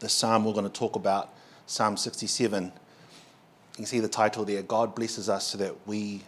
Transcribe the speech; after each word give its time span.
the 0.00 0.08
psalm 0.08 0.44
we're 0.44 0.52
going 0.52 0.64
to 0.64 0.70
talk 0.70 0.96
about, 0.96 1.32
Psalm 1.66 1.96
67. 1.96 2.64
You 2.64 2.72
can 3.76 3.86
see 3.86 4.00
the 4.00 4.08
title 4.08 4.44
there 4.44 4.62
God 4.62 4.94
blesses 4.94 5.28
us 5.28 5.46
so 5.46 5.58
that 5.58 5.74
we 5.86 6.22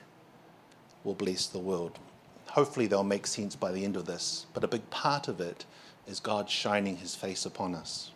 will 1.02 1.14
bless 1.14 1.46
the 1.46 1.59
world. 1.59 1.98
Hopefully, 2.46 2.87
they'll 2.87 3.03
make 3.03 3.27
sense 3.27 3.56
by 3.56 3.72
the 3.72 3.85
end 3.85 3.96
of 3.96 4.06
this, 4.06 4.46
but 4.54 4.62
a 4.62 4.69
big 4.69 4.88
part 4.90 5.27
of 5.27 5.40
it 5.40 5.64
is 6.06 6.21
God 6.21 6.48
shining 6.48 6.98
his 6.98 7.14
face 7.14 7.46
upon 7.46 7.74
us. 7.74 8.11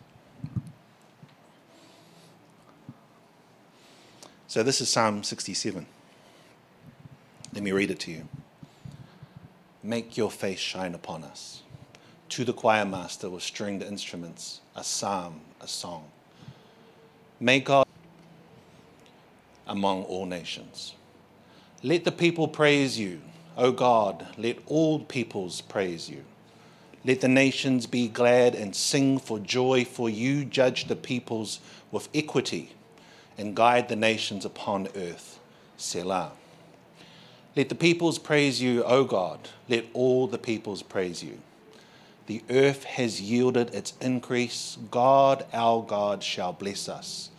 So, 4.47 4.63
this 4.63 4.79
is 4.79 4.89
Psalm 4.89 5.23
67. 5.23 5.85
Let 7.53 7.63
me 7.63 7.71
read 7.71 7.89
it 7.89 7.99
to 8.01 8.11
you. 8.11 8.27
Make 9.83 10.17
your 10.17 10.29
face 10.29 10.59
shine 10.59 10.93
upon 10.93 11.23
us. 11.23 11.63
To 12.29 12.45
the 12.45 12.53
choir 12.53 12.85
master 12.85 13.29
with 13.29 13.41
stringed 13.41 13.81
instruments, 13.81 14.61
a 14.75 14.83
psalm, 14.83 15.41
a 15.61 15.67
song. 15.67 16.05
May 17.39 17.59
God 17.59 17.85
among 19.67 20.03
all 20.03 20.25
nations. 20.25 20.93
Let 21.83 22.05
the 22.05 22.11
people 22.11 22.47
praise 22.47 22.97
you. 22.97 23.21
O 23.55 23.71
God, 23.71 24.27
let 24.37 24.57
all 24.65 24.99
peoples 24.99 25.61
praise 25.61 26.09
you. 26.09 26.23
Let 27.03 27.21
the 27.21 27.27
nations 27.27 27.85
be 27.85 28.07
glad 28.07 28.55
and 28.55 28.75
sing 28.75 29.17
for 29.17 29.39
joy, 29.39 29.85
for 29.85 30.09
you 30.09 30.45
judge 30.45 30.87
the 30.87 30.95
peoples 30.95 31.59
with 31.91 32.09
equity 32.13 32.73
and 33.37 33.55
guide 33.55 33.87
the 33.89 33.95
nations 33.95 34.45
upon 34.45 34.87
earth. 34.95 35.39
Selah. 35.77 36.31
Let 37.55 37.69
the 37.69 37.75
peoples 37.75 38.19
praise 38.19 38.61
you, 38.61 38.83
O 38.83 39.03
God. 39.03 39.49
Let 39.67 39.85
all 39.93 40.27
the 40.27 40.37
peoples 40.37 40.83
praise 40.83 41.23
you. 41.23 41.39
The 42.27 42.43
earth 42.49 42.83
has 42.83 43.21
yielded 43.21 43.73
its 43.73 43.93
increase. 44.01 44.77
God, 44.91 45.45
our 45.53 45.81
God, 45.81 46.21
shall 46.21 46.51
bless 46.51 46.89
us. 46.89 47.29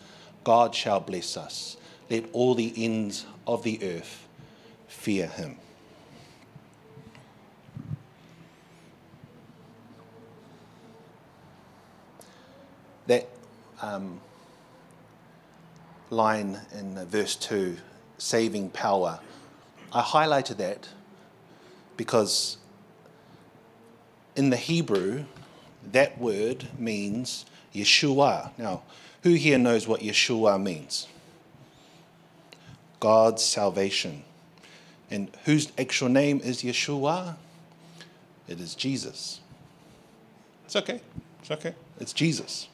God 0.43 0.73
shall 0.73 0.99
bless 0.99 1.37
us. 1.37 1.77
Let 2.09 2.25
all 2.33 2.55
the 2.55 2.73
ends 2.75 3.25
of 3.45 3.63
the 3.63 3.79
earth 3.83 4.27
fear 4.87 5.27
him. 5.27 5.57
That 13.05 13.29
um, 13.81 14.19
line 16.09 16.59
in 16.77 17.05
verse 17.05 17.35
2, 17.35 17.77
saving 18.17 18.71
power, 18.71 19.19
I 19.93 20.01
highlighted 20.01 20.57
that 20.57 20.87
because 21.95 22.57
in 24.39 24.51
the 24.51 24.55
Hebrew, 24.55 25.25
that 25.91 26.17
word 26.17 26.69
means 26.79 27.45
Yeshua. 27.75 28.51
Now, 28.57 28.83
who 29.23 29.33
here 29.33 29.57
knows 29.57 29.85
what 29.85 29.99
Yeshua 29.99 30.63
means? 30.63 31.09
God's 33.01 33.43
salvation. 33.43 34.23
And 35.11 35.29
whose 35.43 35.73
actual 35.77 36.07
name 36.07 36.39
is 36.41 36.63
Yeshua? 36.63 37.35
It 38.47 38.61
is 38.61 38.75
Jesus. 38.75 39.41
It's 40.63 40.77
okay. 40.77 41.01
It's 41.41 41.51
okay. 41.51 41.75
It's 41.99 42.13
Jesus. 42.13 42.69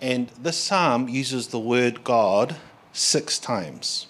And 0.00 0.28
this 0.40 0.56
psalm 0.56 1.08
uses 1.08 1.48
the 1.48 1.58
word 1.58 2.04
God 2.04 2.54
six 2.92 3.40
times. 3.40 4.06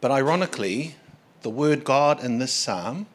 But 0.00 0.10
ironically, 0.10 0.94
the 1.42 1.50
word 1.50 1.84
God 1.84 2.24
in 2.24 2.38
this 2.38 2.54
psalm, 2.54 3.06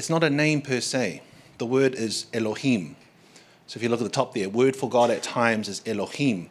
it's 0.00 0.08
not 0.08 0.24
a 0.24 0.30
name 0.30 0.62
per 0.62 0.80
se. 0.80 1.20
The 1.58 1.66
word 1.66 1.94
is 1.94 2.24
Elohim. 2.32 2.96
So 3.66 3.76
if 3.76 3.82
you 3.82 3.90
look 3.90 4.00
at 4.00 4.04
the 4.04 4.08
top 4.08 4.32
there, 4.32 4.48
word 4.48 4.74
for 4.74 4.88
God 4.88 5.10
at 5.10 5.22
times 5.22 5.68
is 5.68 5.82
Elohim. 5.84 6.48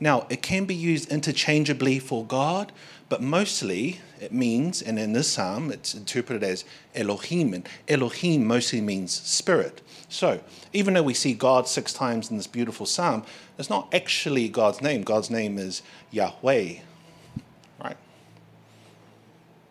Now, 0.00 0.26
it 0.30 0.40
can 0.40 0.64
be 0.64 0.74
used 0.74 1.12
interchangeably 1.12 1.98
for 1.98 2.24
God, 2.24 2.72
but 3.10 3.20
mostly 3.20 4.00
it 4.18 4.32
means, 4.32 4.80
and 4.80 4.98
in 4.98 5.12
this 5.12 5.30
psalm 5.30 5.70
it's 5.70 5.94
interpreted 5.94 6.42
as 6.42 6.64
Elohim, 6.94 7.52
and 7.52 7.68
Elohim 7.86 8.46
mostly 8.46 8.80
means 8.80 9.12
spirit. 9.12 9.82
So, 10.08 10.40
even 10.72 10.94
though 10.94 11.02
we 11.02 11.12
see 11.12 11.34
God 11.34 11.68
six 11.68 11.92
times 11.92 12.30
in 12.30 12.38
this 12.38 12.46
beautiful 12.46 12.86
psalm, 12.86 13.24
it's 13.58 13.68
not 13.68 13.92
actually 13.92 14.48
God's 14.48 14.80
name. 14.80 15.02
God's 15.02 15.28
name 15.28 15.58
is 15.58 15.82
Yahweh, 16.12 16.76
right? 17.78 17.98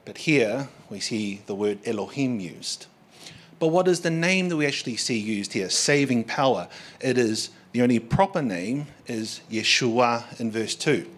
But 0.05 0.19
here 0.19 0.69
we 0.91 0.99
see 0.99 1.41
the 1.47 1.55
word 1.55 1.79
Elohim 1.87 2.39
used. 2.39 2.85
But 3.59 3.67
what 3.67 3.87
is 3.87 4.01
the 4.01 4.11
name 4.11 4.49
that 4.49 4.57
we 4.57 4.65
actually 4.65 4.97
see 4.97 5.17
used 5.17 5.53
here? 5.53 5.69
Saving 5.69 6.23
power. 6.23 6.67
It 6.99 7.17
is 7.17 7.51
the 7.71 7.81
only 7.81 7.99
proper 7.99 8.41
name 8.41 8.87
is 9.07 9.41
Yeshua 9.49 10.39
in 10.39 10.51
verse 10.51 10.75
2. 10.75 11.09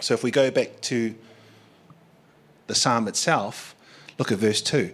So 0.00 0.14
if 0.14 0.22
we 0.22 0.30
go 0.30 0.50
back 0.50 0.80
to 0.82 1.14
the 2.66 2.74
psalm 2.74 3.08
itself, 3.08 3.74
look 4.18 4.30
at 4.30 4.38
verse 4.38 4.62
2. 4.62 4.92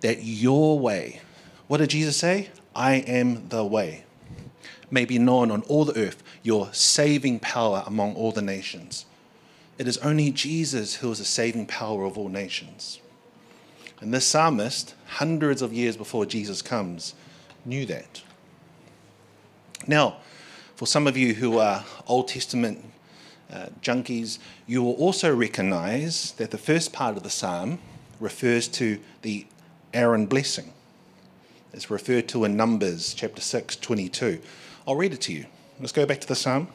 That 0.00 0.22
your 0.22 0.78
way, 0.78 1.20
what 1.66 1.78
did 1.78 1.90
Jesus 1.90 2.16
say? 2.16 2.50
I 2.74 2.94
am 2.94 3.48
the 3.48 3.64
way, 3.64 4.04
may 4.90 5.04
be 5.04 5.18
known 5.18 5.50
on 5.50 5.62
all 5.62 5.84
the 5.84 5.98
earth, 6.00 6.22
your 6.42 6.72
saving 6.72 7.40
power 7.40 7.82
among 7.86 8.14
all 8.14 8.32
the 8.32 8.42
nations. 8.42 9.06
It 9.76 9.88
is 9.88 9.98
only 9.98 10.30
Jesus 10.30 10.96
who 10.96 11.10
is 11.10 11.18
the 11.18 11.24
saving 11.24 11.66
power 11.66 12.04
of 12.04 12.16
all 12.16 12.28
nations. 12.28 13.00
And 14.00 14.14
this 14.14 14.26
psalmist, 14.26 14.94
hundreds 15.06 15.62
of 15.62 15.72
years 15.72 15.96
before 15.96 16.24
Jesus 16.24 16.62
comes, 16.62 17.14
knew 17.64 17.84
that. 17.86 18.22
Now, 19.86 20.16
for 20.76 20.86
some 20.86 21.06
of 21.06 21.16
you 21.16 21.34
who 21.34 21.58
are 21.58 21.84
Old 22.06 22.28
Testament 22.28 22.84
uh, 23.52 23.66
junkies, 23.82 24.38
you 24.66 24.82
will 24.82 24.94
also 24.94 25.34
recognize 25.34 26.32
that 26.32 26.50
the 26.50 26.58
first 26.58 26.92
part 26.92 27.16
of 27.16 27.22
the 27.22 27.30
psalm 27.30 27.78
refers 28.18 28.68
to 28.68 28.98
the 29.22 29.46
Aaron 29.92 30.26
blessing. 30.26 30.72
It's 31.72 31.90
referred 31.90 32.28
to 32.28 32.44
in 32.44 32.56
Numbers 32.56 33.14
chapter 33.14 33.40
6, 33.40 33.76
22. 33.76 34.40
I'll 34.86 34.96
read 34.96 35.12
it 35.12 35.20
to 35.22 35.32
you. 35.32 35.46
Let's 35.78 35.92
go 35.92 36.06
back 36.06 36.20
to 36.20 36.28
the 36.28 36.34
psalm. 36.34 36.68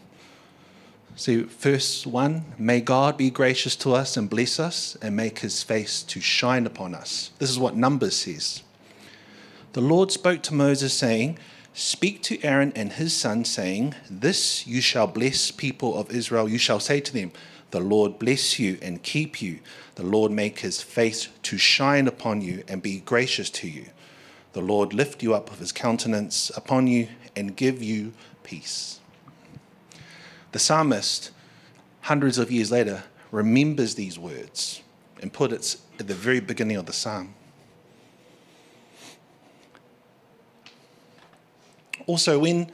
See, 1.17 1.43
first 1.43 2.05
1 2.05 2.55
May 2.57 2.81
God 2.81 3.15
be 3.15 3.29
gracious 3.29 3.77
to 3.77 3.93
us 3.93 4.17
and 4.17 4.29
bless 4.29 4.59
us 4.59 4.97
and 5.01 5.15
make 5.15 5.39
his 5.39 5.63
face 5.63 6.03
to 6.03 6.19
shine 6.19 6.65
upon 6.65 6.93
us. 6.93 7.31
This 7.39 7.49
is 7.49 7.57
what 7.57 7.77
Numbers 7.77 8.17
says. 8.17 8.63
The 9.71 9.81
Lord 9.81 10.11
spoke 10.11 10.41
to 10.43 10.53
Moses, 10.53 10.93
saying, 10.93 11.39
Speak 11.73 12.21
to 12.23 12.41
Aaron 12.43 12.73
and 12.75 12.93
his 12.93 13.15
son, 13.15 13.45
saying, 13.45 13.95
This 14.09 14.67
you 14.67 14.81
shall 14.81 15.07
bless 15.07 15.51
people 15.51 15.97
of 15.97 16.11
Israel. 16.11 16.49
You 16.49 16.57
shall 16.57 16.81
say 16.81 16.99
to 16.99 17.13
them, 17.13 17.31
The 17.71 17.79
Lord 17.79 18.19
bless 18.19 18.59
you 18.59 18.77
and 18.81 19.01
keep 19.01 19.41
you. 19.41 19.59
The 19.95 20.05
Lord 20.05 20.33
make 20.33 20.59
his 20.59 20.81
face 20.81 21.29
to 21.43 21.57
shine 21.57 22.07
upon 22.07 22.41
you 22.41 22.65
and 22.67 22.81
be 22.81 22.99
gracious 22.99 23.49
to 23.51 23.69
you. 23.69 23.85
The 24.51 24.61
Lord 24.61 24.93
lift 24.93 25.23
you 25.23 25.33
up 25.33 25.49
with 25.49 25.59
his 25.59 25.71
countenance 25.71 26.51
upon 26.57 26.87
you 26.87 27.07
and 27.37 27.55
give 27.55 27.81
you 27.81 28.11
peace. 28.43 28.99
The 30.55 30.59
psalmist, 30.59 31.31
hundreds 31.99 32.37
of 32.37 32.49
years 32.49 32.71
later, 32.71 33.03
remembers 33.29 33.95
these 33.95 34.17
words 34.17 34.81
and 35.21 35.33
put 35.33 35.51
it 35.51 35.75
at 35.99 36.07
the 36.07 36.13
very 36.13 36.39
beginning 36.39 36.77
of 36.77 36.85
the 36.85 36.93
psalm. 36.93 37.35
Also, 42.07 42.39
when 42.39 42.71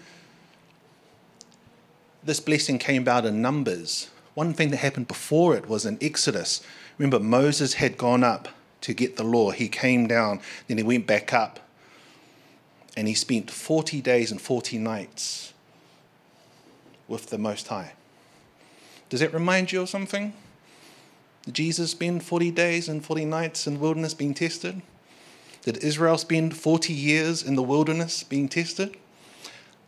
this 2.23 2.39
blessing 2.39 2.77
came 2.77 3.01
about 3.01 3.25
in 3.25 3.41
Numbers, 3.41 4.11
one 4.35 4.53
thing 4.53 4.69
that 4.69 4.77
happened 4.77 5.07
before 5.07 5.55
it 5.55 5.67
was 5.67 5.83
in 5.83 5.97
Exodus. 6.01 6.61
Remember, 6.99 7.19
Moses 7.19 7.73
had 7.73 7.97
gone 7.97 8.23
up 8.23 8.49
to 8.81 8.93
get 8.93 9.17
the 9.17 9.23
law. 9.23 9.49
He 9.49 9.67
came 9.67 10.05
down, 10.05 10.39
then 10.67 10.77
he 10.77 10.83
went 10.83 11.07
back 11.07 11.33
up 11.33 11.59
and 12.95 13.07
he 13.07 13.15
spent 13.15 13.49
40 13.49 14.01
days 14.01 14.29
and 14.29 14.39
40 14.39 14.77
nights 14.77 15.50
with 17.11 17.27
the 17.27 17.37
Most 17.37 17.67
High. 17.67 17.93
Does 19.09 19.19
that 19.19 19.33
remind 19.33 19.71
you 19.71 19.81
of 19.81 19.89
something? 19.89 20.33
Jesus 21.51 21.91
spent 21.91 22.23
40 22.23 22.49
days 22.51 22.87
and 22.87 23.03
40 23.03 23.25
nights 23.25 23.67
in 23.67 23.73
the 23.73 23.79
wilderness 23.79 24.13
being 24.13 24.33
tested? 24.33 24.81
Did 25.63 25.77
Israel 25.83 26.17
spend 26.17 26.55
40 26.55 26.93
years 26.93 27.43
in 27.43 27.55
the 27.55 27.61
wilderness 27.61 28.23
being 28.23 28.47
tested? 28.47 28.95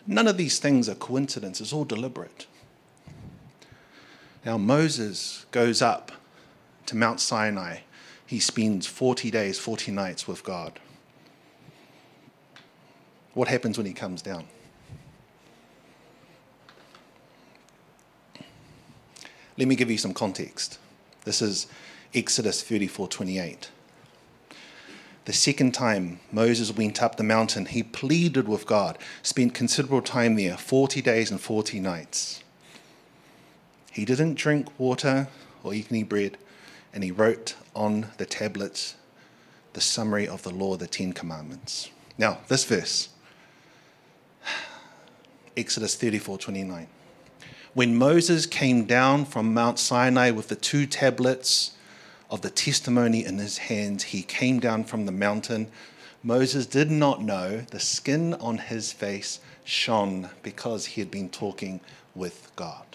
None 0.06 0.28
of 0.28 0.38
these 0.38 0.60
things 0.60 0.90
are 0.90 0.96
coincidence, 0.96 1.62
it's 1.62 1.72
all 1.72 1.86
deliberate. 1.86 2.46
Now, 4.46 4.58
Moses 4.58 5.46
goes 5.52 5.82
up 5.82 6.12
to 6.88 6.98
Mount 6.98 7.22
Sinai. 7.22 7.78
He 8.26 8.40
spends 8.40 8.86
40 8.86 9.32
days, 9.32 9.58
40 9.58 9.94
nights 9.94 10.28
with 10.28 10.44
God. 10.44 10.80
What 13.34 13.48
happens 13.48 13.78
when 13.78 13.88
he 13.88 13.94
comes 13.94 14.22
down? 14.22 14.48
Let 19.58 19.68
me 19.68 19.76
give 19.76 19.92
you 19.92 19.98
some 19.98 20.14
context. 20.14 20.80
This 21.26 21.42
is 21.42 21.68
Exodus 22.14 22.64
34 22.64 23.08
28. 23.08 23.70
The 25.26 25.34
second 25.34 25.74
time 25.74 26.20
Moses 26.32 26.76
went 26.76 27.02
up 27.02 27.16
the 27.16 27.24
mountain, 27.24 27.68
he 27.68 27.82
pleaded 27.82 28.48
with 28.48 28.66
God, 28.66 28.98
spent 29.22 29.54
considerable 29.54 30.02
time 30.02 30.36
there 30.36 30.58
40 30.58 31.02
days 31.02 31.32
and 31.32 31.40
40 31.40 31.80
nights. 31.80 32.44
He 33.92 34.06
didn't 34.06 34.36
drink 34.36 34.68
water 34.78 35.30
or 35.64 35.74
eat 35.74 35.88
any 35.90 36.04
bread, 36.04 36.38
and 36.94 37.04
he 37.04 37.12
wrote 37.12 37.56
on 37.76 38.08
the 38.18 38.26
tablets 38.26 38.96
the 39.74 39.82
summary 39.82 40.28
of 40.28 40.44
the 40.44 40.50
law, 40.50 40.76
the 40.76 40.88
Ten 40.88 41.14
Commandments. 41.14 41.90
Now, 42.18 42.40
this 42.48 42.66
verse, 42.66 43.10
Exodus 45.58 45.96
34 45.96 46.38
29. 46.38 46.88
When 47.74 47.96
Moses 47.96 48.46
came 48.46 48.86
down 48.86 49.26
from 49.26 49.52
Mount 49.52 49.80
Sinai 49.80 50.30
with 50.30 50.48
the 50.48 50.56
two 50.56 50.86
tablets 50.86 51.72
of 52.30 52.42
the 52.42 52.52
testimony 52.52 53.26
in 53.26 53.40
his 53.40 53.58
hands, 53.58 54.04
he 54.04 54.22
came 54.22 54.60
down 54.60 54.84
from 54.84 55.08
the 55.08 55.12
mountain. 55.12 55.72
Moses 56.22 56.68
did 56.68 56.92
not 56.92 57.24
know 57.24 57.62
the 57.72 57.80
skin 57.80 58.36
on 58.36 58.60
his 58.60 58.94
face 58.94 59.40
shone 59.64 60.30
because 60.44 60.86
he 60.86 61.02
had 61.02 61.10
been 61.10 61.30
talking 61.30 61.80
with 62.14 62.52
God. 62.56 62.86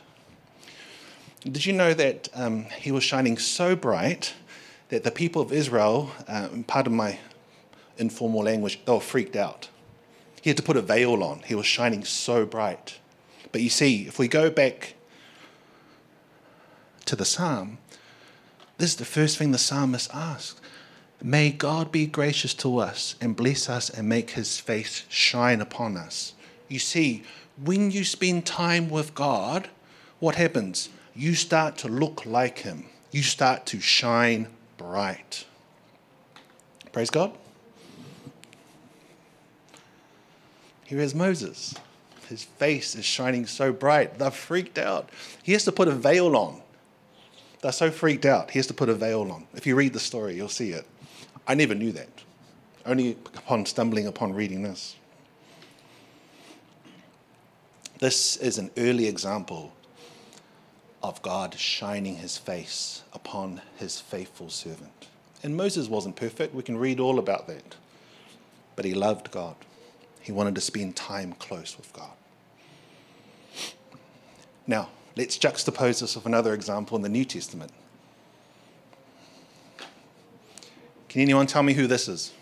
Did 1.43 1.67
you 1.67 1.73
know 1.73 1.93
that 1.95 2.29
um, 2.33 2.67
he 2.67 2.93
was 2.93 3.03
shining 3.03 3.37
so 3.37 3.75
bright 3.75 4.35
that 4.91 5.03
the 5.03 5.11
people 5.11 5.43
of 5.43 5.53
Israel, 5.53 6.13
part 6.69 6.87
of 6.87 6.93
my 6.93 7.19
informal 7.97 8.45
language, 8.45 8.79
they 8.85 8.93
were 8.93 9.01
freaked 9.01 9.35
out. 9.35 9.71
He 10.41 10.51
had 10.51 10.57
to 10.57 10.63
put 10.63 10.77
a 10.77 10.83
veil 10.83 11.25
on. 11.25 11.41
He 11.41 11.57
was 11.57 11.67
shining 11.67 12.05
so 12.05 12.47
bright. 12.47 13.01
But 13.53 13.61
you 13.61 13.71
see, 13.71 14.07
if 14.07 14.19
we 14.19 14.29
go 14.29 14.51
back 14.51 14.95
to 17.07 17.17
the 17.17 17.25
psalm, 17.25 17.79
this 18.79 18.91
is 18.91 18.97
the 18.97 19.05
first 19.05 19.39
thing 19.39 19.51
the 19.51 19.59
psalmist 19.59 20.11
asks. 20.15 20.61
May 21.23 21.51
God 21.51 21.91
be 21.91 22.07
gracious 22.07 22.55
to 22.55 22.79
us 22.79 23.17
and 23.21 23.35
bless 23.35 23.69
us 23.69 23.91
and 23.91 24.09
make 24.09 24.31
his 24.31 24.61
face 24.61 25.05
shine 25.09 25.61
upon 25.61 25.97
us. 25.97 26.35
You 26.69 26.79
see, 26.79 27.25
when 27.63 27.91
you 27.91 28.05
spend 28.05 28.47
time 28.47 28.89
with 28.89 29.15
God, 29.15 29.69
what 30.21 30.37
happens? 30.37 30.91
You 31.15 31.35
start 31.35 31.77
to 31.79 31.89
look 31.89 32.25
like 32.25 32.61
him. 32.61 32.87
You 33.11 33.23
start 33.23 33.67
to 33.67 33.81
shine 33.81 34.49
bright. 34.77 35.45
Praise 36.93 37.11
God. 37.11 37.33
Here 40.85 41.01
is 41.01 41.15
Moses. 41.15 41.75
His 42.29 42.45
face 42.45 42.95
is 42.95 43.05
shining 43.05 43.47
so 43.47 43.73
bright. 43.73 44.19
They're 44.19 44.31
freaked 44.31 44.79
out. 44.79 45.09
He 45.43 45.53
has 45.53 45.65
to 45.65 45.73
put 45.73 45.89
a 45.89 45.93
veil 45.93 46.37
on. 46.37 46.61
They're 47.63 47.73
so 47.73 47.91
freaked 47.91 48.27
out. 48.27 48.51
He 48.51 48.59
has 48.59 48.67
to 48.69 48.75
put 48.75 48.89
a 48.89 48.95
veil 48.95 49.23
on. 49.33 49.47
If 49.55 49.67
you 49.67 49.75
read 49.75 49.93
the 49.93 50.01
story, 50.01 50.37
you'll 50.37 50.49
see 50.49 50.71
it. 50.71 50.87
I 51.47 51.55
never 51.55 51.75
knew 51.75 51.93
that, 51.93 52.11
only 52.85 53.13
upon 53.35 53.65
stumbling 53.67 54.07
upon 54.07 54.35
reading 54.35 54.63
this. 54.63 54.97
This 57.99 58.37
is 58.37 58.59
an 58.59 58.71
early 58.77 59.07
example 59.07 59.73
of 61.03 61.21
God 61.23 61.55
shining 61.55 62.17
his 62.17 62.37
face 62.37 63.03
upon 63.13 63.61
his 63.77 64.01
faithful 64.01 64.51
servant. 64.51 65.09
And 65.43 65.57
Moses 65.57 65.89
wasn't 65.89 66.17
perfect. 66.17 66.55
We 66.55 66.63
can 66.63 66.77
read 66.77 67.01
all 67.01 67.19
about 67.19 67.47
that. 67.47 67.77
But 68.77 68.85
he 68.85 68.95
loved 68.95 69.31
God. 69.31 69.57
He 70.21 70.31
wanted 70.31 70.55
to 70.57 70.61
spend 70.61 70.95
time 70.95 71.33
close 71.33 71.77
with 71.77 71.93
God. 71.93 72.11
Now, 74.69 74.91
let's 75.17 75.39
juxtapose 75.39 76.01
this 76.01 76.15
with 76.15 76.27
another 76.27 76.53
example 76.53 76.97
in 76.97 77.03
the 77.03 77.09
New 77.09 77.25
Testament. 77.25 77.73
Can 81.09 81.23
anyone 81.23 81.47
tell 81.47 81.63
me 81.63 81.73
who 81.73 81.87
this 81.87 82.07
is? 82.07 82.33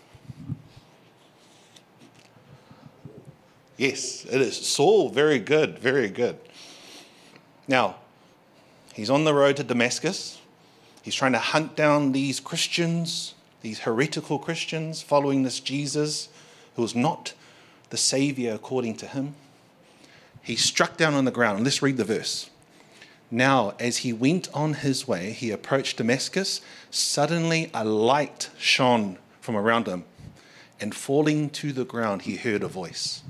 Yes, 3.77 4.25
it 4.25 4.41
is. 4.41 4.57
Saul, 4.57 5.09
very 5.09 5.39
good, 5.39 5.79
very 5.79 6.09
good. 6.09 6.37
Now, 7.67 7.95
he's 8.93 9.09
on 9.09 9.23
the 9.23 9.33
road 9.33 9.55
to 9.57 9.63
Damascus. 9.63 10.41
He's 11.03 11.15
trying 11.15 11.31
to 11.31 11.39
hunt 11.39 11.77
down 11.77 12.11
these 12.11 12.41
Christians, 12.41 13.35
these 13.61 13.79
heretical 13.79 14.37
Christians, 14.37 15.01
following 15.01 15.43
this 15.43 15.61
Jesus 15.61 16.27
who 16.75 16.83
is 16.83 16.93
not 16.93 17.33
the 17.89 17.97
Savior 17.97 18.53
according 18.53 18.95
to 18.97 19.07
him. 19.07 19.35
He 20.47 20.55
struck 20.55 20.95
down 20.95 21.13
on 21.13 21.25
the 21.25 21.31
ground. 21.31 21.65
Let's 21.65 21.81
read 21.81 21.97
the 21.97 22.05
verse. 22.05 22.49
Now, 23.29 23.73
as 23.81 23.97
he 23.97 24.13
went 24.13 24.47
on 24.53 24.75
his 24.75 25.05
way, 25.05 25.33
he 25.33 25.51
approached 25.51 25.97
Damascus. 25.97 26.61
Suddenly, 26.89 27.69
a 27.73 27.83
light 27.83 28.49
shone 28.57 29.17
from 29.41 29.57
around 29.57 29.89
him, 29.89 30.05
and 30.79 30.95
falling 30.95 31.49
to 31.49 31.73
the 31.73 31.83
ground, 31.83 32.21
he 32.21 32.37
heard 32.37 32.63
a 32.63 32.69
voice. 32.69 33.23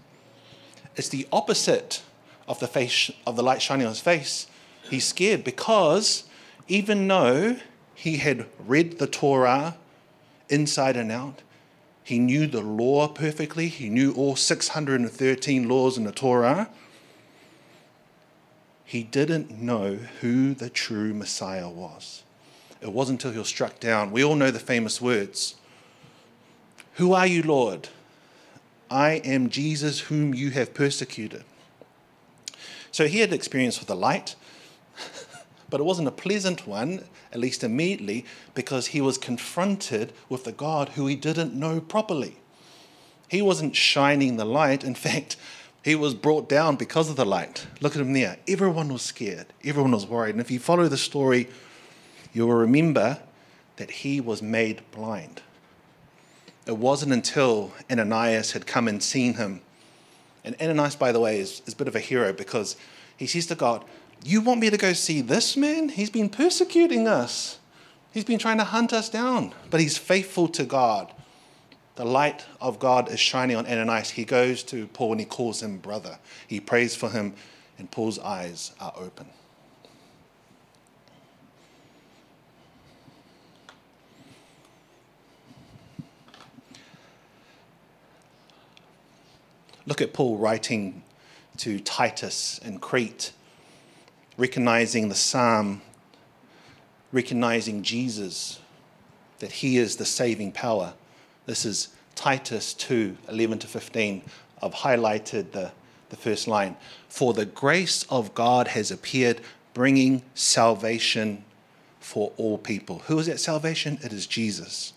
It's 0.95 1.09
the 1.09 1.27
opposite 1.31 2.03
of 2.47 2.59
the 2.59 2.67
face 2.67 3.09
of 3.25 3.35
the 3.35 3.41
light 3.41 3.63
shining 3.63 3.87
on 3.87 3.93
his 3.93 3.99
face. 3.99 4.45
He's 4.87 5.07
scared 5.07 5.43
because 5.43 6.25
even 6.67 7.07
though 7.07 7.55
he 7.95 8.17
had 8.17 8.45
read 8.59 8.99
the 8.99 9.07
Torah 9.07 9.75
inside 10.49 10.95
and 10.95 11.11
out, 11.11 11.41
he 12.03 12.19
knew 12.19 12.45
the 12.45 12.61
law 12.61 13.07
perfectly. 13.07 13.69
He 13.69 13.89
knew 13.89 14.13
all 14.13 14.35
613 14.35 15.67
laws 15.67 15.97
in 15.97 16.03
the 16.03 16.11
Torah 16.11 16.69
he 18.87 19.03
didn't 19.03 19.51
know 19.51 19.95
who 20.21 20.53
the 20.53 20.69
true 20.69 21.13
Messiah 21.13 21.67
was. 21.67 22.23
It 22.79 22.93
wasn't 22.93 23.21
until 23.21 23.33
he 23.33 23.37
was 23.37 23.49
struck 23.49 23.81
down. 23.81 24.13
We 24.13 24.23
all 24.23 24.35
know 24.35 24.49
the 24.49 24.59
famous 24.59 25.01
words 25.01 25.55
Who 26.93 27.11
are 27.11 27.27
you, 27.27 27.43
Lord? 27.43 27.89
I 28.89 29.15
am 29.25 29.49
Jesus 29.49 29.99
whom 29.99 30.33
you 30.33 30.51
have 30.51 30.73
persecuted. 30.73 31.43
So 32.89 33.07
he 33.07 33.19
had 33.19 33.33
experience 33.33 33.77
with 33.77 33.89
the 33.89 33.95
light, 33.95 34.37
but 35.69 35.81
it 35.81 35.83
wasn't 35.83 36.07
a 36.07 36.11
pleasant 36.11 36.65
one, 36.65 37.03
at 37.33 37.41
least 37.41 37.65
immediately, 37.65 38.23
because 38.55 38.87
he 38.87 39.01
was 39.01 39.17
confronted 39.17 40.13
with 40.29 40.45
the 40.45 40.53
God 40.53 40.89
who 40.89 41.07
he 41.07 41.17
didn't 41.17 41.53
know 41.53 41.81
properly. 41.81 42.37
He 43.27 43.41
wasn't 43.41 43.75
shining 43.75 44.37
the 44.37 44.45
light. 44.45 44.85
In 44.85 44.95
fact, 45.07 45.35
he 45.87 45.95
was 45.95 46.13
brought 46.13 46.49
down 46.49 46.75
because 46.75 47.09
of 47.09 47.15
the 47.15 47.25
light. 47.25 47.65
Look 47.79 47.95
at 47.95 48.01
him 48.01 48.11
there. 48.11 48.35
Everyone 48.45 48.91
was 48.91 49.01
scared. 49.01 49.45
Everyone 49.63 49.93
was 49.93 50.05
worried. 50.05 50.31
And 50.35 50.41
if 50.41 50.51
you 50.51 50.59
follow 50.59 50.89
the 50.89 50.97
story, 50.97 51.47
you 52.33 52.45
will 52.45 52.55
remember 52.55 53.19
that 53.77 53.89
he 53.89 54.19
was 54.19 54.41
made 54.41 54.81
blind. 54.91 55.41
It 56.65 56.75
wasn't 56.75 57.13
until 57.13 57.71
Ananias 57.89 58.51
had 58.51 58.67
come 58.67 58.89
and 58.89 59.01
seen 59.01 59.35
him. 59.35 59.61
And 60.43 60.57
Ananias, 60.61 60.97
by 60.97 61.13
the 61.13 61.21
way, 61.21 61.39
is, 61.39 61.61
is 61.65 61.73
a 61.73 61.77
bit 61.77 61.87
of 61.87 61.95
a 61.95 62.01
hero 62.01 62.33
because 62.33 62.75
he 63.15 63.25
says 63.25 63.45
to 63.45 63.55
God, 63.55 63.85
You 64.25 64.41
want 64.41 64.59
me 64.59 64.69
to 64.69 64.77
go 64.77 64.91
see 64.91 65.21
this 65.21 65.55
man? 65.55 65.87
He's 65.87 66.09
been 66.09 66.27
persecuting 66.27 67.07
us. 67.07 67.59
He's 68.11 68.25
been 68.25 68.39
trying 68.39 68.57
to 68.57 68.65
hunt 68.65 68.91
us 68.91 69.07
down, 69.07 69.53
but 69.69 69.79
he's 69.79 69.97
faithful 69.97 70.49
to 70.49 70.65
God 70.65 71.13
the 71.97 72.05
light 72.05 72.45
of 72.61 72.77
God 72.77 73.09
is 73.11 73.19
shining 73.19 73.55
on 73.55 73.65
Ananias. 73.65 74.11
He 74.11 74.23
goes 74.23 74.61
to 74.65 74.85
Paul 74.87 75.13
and 75.13 75.19
he 75.19 75.25
calls 75.25 75.63
him 75.63 75.79
brother. 75.79 76.19
He 76.47 76.59
prays 76.59 76.95
for 76.95 77.09
him, 77.09 77.33
and 77.79 77.89
Paul's 77.89 78.19
eyes 78.19 78.71
are 78.79 78.93
open. 78.95 79.25
Look 89.87 89.99
at 89.99 90.13
Paul 90.13 90.37
writing 90.37 91.01
to 91.57 91.79
Titus 91.79 92.59
in 92.59 92.77
Crete, 92.77 93.31
recognizing 94.37 95.09
the 95.09 95.15
psalm, 95.15 95.81
recognizing 97.11 97.81
Jesus, 97.81 98.59
that 99.39 99.51
he 99.51 99.77
is 99.77 99.95
the 99.95 100.05
saving 100.05 100.51
power. 100.51 100.93
This 101.47 101.63
is 101.65 101.87
Titus 102.13 102.73
2 102.73 103.17
11 103.29 103.59
to 103.59 103.67
15. 103.67 104.21
I've 104.61 104.73
highlighted 104.73 105.51
the, 105.51 105.71
the 106.09 106.17
first 106.17 106.47
line. 106.47 106.75
For 107.07 107.33
the 107.33 107.45
grace 107.45 108.05
of 108.09 108.33
God 108.35 108.67
has 108.67 108.91
appeared, 108.91 109.39
bringing 109.73 110.23
salvation 110.35 111.45
for 112.01 112.33
all 112.35 112.57
people. 112.57 112.99
Who 113.07 113.17
is 113.17 113.27
that 113.27 113.39
salvation? 113.39 113.97
It 114.03 114.11
is 114.11 114.27
Jesus. 114.27 114.91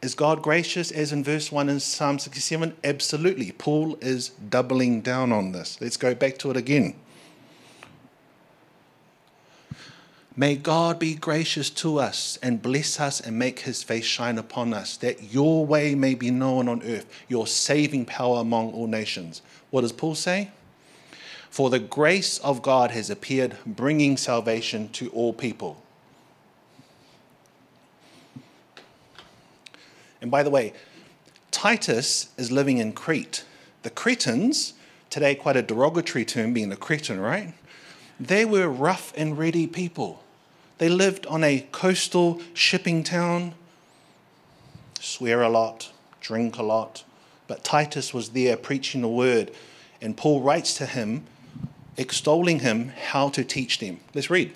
Is 0.00 0.14
God 0.14 0.42
gracious, 0.42 0.90
as 0.90 1.12
in 1.12 1.24
verse 1.24 1.52
1 1.52 1.68
in 1.68 1.80
Psalm 1.80 2.18
67? 2.18 2.74
Absolutely. 2.82 3.52
Paul 3.52 3.98
is 4.00 4.30
doubling 4.30 5.02
down 5.02 5.32
on 5.32 5.52
this. 5.52 5.78
Let's 5.80 5.96
go 5.98 6.14
back 6.14 6.38
to 6.38 6.50
it 6.50 6.56
again. 6.56 6.94
May 10.38 10.54
God 10.54 11.00
be 11.00 11.16
gracious 11.16 11.68
to 11.70 11.98
us 11.98 12.38
and 12.40 12.62
bless 12.62 13.00
us 13.00 13.20
and 13.20 13.36
make 13.36 13.58
his 13.58 13.82
face 13.82 14.04
shine 14.04 14.38
upon 14.38 14.72
us, 14.72 14.96
that 14.98 15.34
your 15.34 15.66
way 15.66 15.96
may 15.96 16.14
be 16.14 16.30
known 16.30 16.68
on 16.68 16.80
earth, 16.84 17.06
your 17.26 17.48
saving 17.48 18.04
power 18.04 18.38
among 18.38 18.72
all 18.72 18.86
nations. 18.86 19.42
What 19.70 19.80
does 19.80 19.90
Paul 19.90 20.14
say? 20.14 20.52
For 21.50 21.70
the 21.70 21.80
grace 21.80 22.38
of 22.38 22.62
God 22.62 22.92
has 22.92 23.10
appeared, 23.10 23.56
bringing 23.66 24.16
salvation 24.16 24.90
to 24.90 25.08
all 25.08 25.32
people. 25.32 25.82
And 30.22 30.30
by 30.30 30.44
the 30.44 30.50
way, 30.50 30.72
Titus 31.50 32.28
is 32.36 32.52
living 32.52 32.78
in 32.78 32.92
Crete. 32.92 33.44
The 33.82 33.90
Cretans, 33.90 34.74
today 35.10 35.34
quite 35.34 35.56
a 35.56 35.62
derogatory 35.62 36.24
term 36.24 36.52
being 36.52 36.70
a 36.70 36.76
Cretan, 36.76 37.18
right? 37.18 37.54
They 38.20 38.44
were 38.44 38.68
rough 38.68 39.12
and 39.16 39.36
ready 39.36 39.66
people. 39.66 40.22
They 40.78 40.88
lived 40.88 41.26
on 41.26 41.44
a 41.44 41.66
coastal 41.72 42.40
shipping 42.54 43.02
town, 43.02 43.54
swear 45.00 45.42
a 45.42 45.48
lot, 45.48 45.92
drink 46.20 46.56
a 46.56 46.62
lot. 46.62 47.04
But 47.46 47.64
Titus 47.64 48.14
was 48.14 48.30
there 48.30 48.56
preaching 48.56 49.02
the 49.02 49.08
word, 49.08 49.50
and 50.00 50.16
Paul 50.16 50.40
writes 50.40 50.74
to 50.74 50.86
him, 50.86 51.26
extolling 51.96 52.60
him 52.60 52.92
how 53.10 53.28
to 53.30 53.44
teach 53.44 53.78
them. 53.78 54.00
Let's 54.14 54.30
read. 54.30 54.52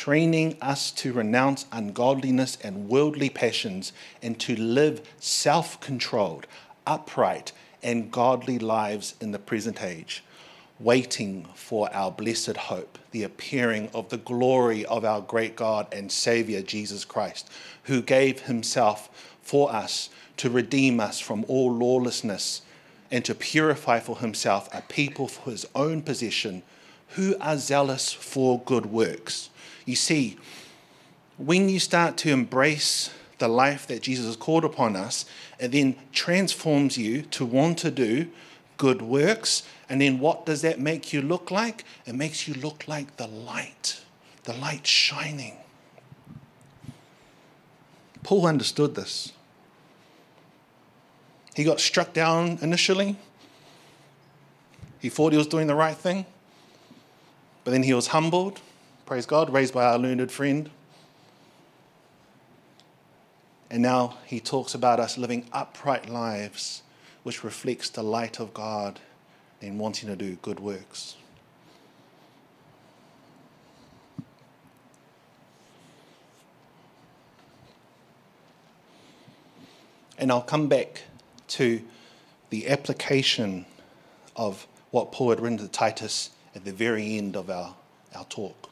training 0.00 0.56
us 0.62 0.90
to 0.90 1.12
renounce 1.12 1.66
ungodliness 1.72 2.56
and 2.62 2.88
worldly 2.88 3.28
passions 3.28 3.92
and 4.22 4.40
to 4.40 4.56
live 4.56 5.06
self 5.18 5.78
controlled, 5.80 6.46
upright, 6.86 7.52
and 7.82 8.10
godly 8.10 8.58
lives 8.58 9.14
in 9.20 9.32
the 9.32 9.38
present 9.38 9.82
age, 9.82 10.24
waiting 10.80 11.46
for 11.54 11.92
our 11.94 12.10
blessed 12.10 12.56
hope, 12.56 12.98
the 13.10 13.22
appearing 13.22 13.90
of 13.92 14.08
the 14.08 14.16
glory 14.16 14.84
of 14.86 15.04
our 15.04 15.20
great 15.20 15.54
God 15.54 15.86
and 15.92 16.10
Saviour 16.10 16.62
Jesus 16.62 17.04
Christ, 17.04 17.50
who 17.84 18.00
gave 18.00 18.40
himself 18.40 19.36
for 19.42 19.72
us 19.72 20.08
to 20.38 20.48
redeem 20.48 21.00
us 21.00 21.20
from 21.20 21.44
all 21.48 21.70
lawlessness 21.72 22.62
and 23.10 23.24
to 23.24 23.34
purify 23.34 24.00
for 24.00 24.18
himself 24.18 24.72
a 24.72 24.80
people 24.82 25.28
for 25.28 25.50
his 25.50 25.66
own 25.74 26.00
possession 26.00 26.62
who 27.10 27.36
are 27.40 27.58
zealous 27.58 28.12
for 28.12 28.60
good 28.60 28.86
works. 28.86 29.50
You 29.84 29.96
see, 29.96 30.38
when 31.36 31.68
you 31.68 31.78
start 31.78 32.16
to 32.18 32.30
embrace 32.30 33.10
the 33.38 33.48
life 33.48 33.86
that 33.88 34.02
Jesus 34.02 34.26
has 34.26 34.36
called 34.36 34.64
upon 34.64 34.96
us, 34.96 35.24
it 35.58 35.72
then 35.72 35.96
transforms 36.12 36.96
you 36.96 37.22
to 37.22 37.44
want 37.44 37.78
to 37.78 37.90
do 37.90 38.28
good 38.76 39.02
works. 39.02 39.62
And 39.90 40.00
then 40.00 40.20
what 40.20 40.46
does 40.46 40.62
that 40.62 40.78
make 40.78 41.12
you 41.12 41.20
look 41.20 41.50
like? 41.50 41.84
It 42.06 42.14
makes 42.14 42.46
you 42.46 42.54
look 42.54 42.86
like 42.86 43.16
the 43.16 43.26
light, 43.26 44.00
the 44.44 44.54
light 44.54 44.86
shining. 44.86 45.56
Paul 48.22 48.46
understood 48.46 48.94
this. 48.94 49.32
He 51.54 51.64
got 51.64 51.80
struck 51.80 52.12
down 52.12 52.58
initially. 52.62 53.16
He 55.00 55.08
thought 55.08 55.32
he 55.32 55.38
was 55.38 55.48
doing 55.48 55.66
the 55.66 55.74
right 55.74 55.96
thing, 55.96 56.24
but 57.64 57.72
then 57.72 57.82
he 57.82 57.92
was 57.92 58.08
humbled 58.08 58.60
praise 59.10 59.26
God, 59.26 59.52
raised 59.52 59.74
by 59.74 59.86
our 59.86 59.98
learned 59.98 60.30
friend. 60.30 60.70
And 63.68 63.82
now 63.82 64.18
he 64.24 64.38
talks 64.38 64.72
about 64.72 65.00
us 65.00 65.18
living 65.18 65.46
upright 65.52 66.08
lives, 66.08 66.84
which 67.24 67.42
reflects 67.42 67.90
the 67.90 68.04
light 68.04 68.38
of 68.38 68.54
God 68.54 69.00
and 69.60 69.78
wanting 69.78 70.08
to 70.08 70.16
do 70.16 70.36
good 70.36 70.60
works. 70.60 71.16
And 80.18 80.30
I'll 80.30 80.42
come 80.42 80.68
back 80.68 81.02
to 81.48 81.82
the 82.50 82.68
application 82.68 83.64
of 84.36 84.66
what 84.90 85.12
Paul 85.12 85.30
had 85.30 85.40
written 85.40 85.58
to 85.58 85.68
Titus 85.68 86.30
at 86.54 86.64
the 86.64 86.72
very 86.72 87.16
end 87.16 87.36
of 87.36 87.48
our, 87.48 87.74
our 88.14 88.24
talk. 88.24 88.70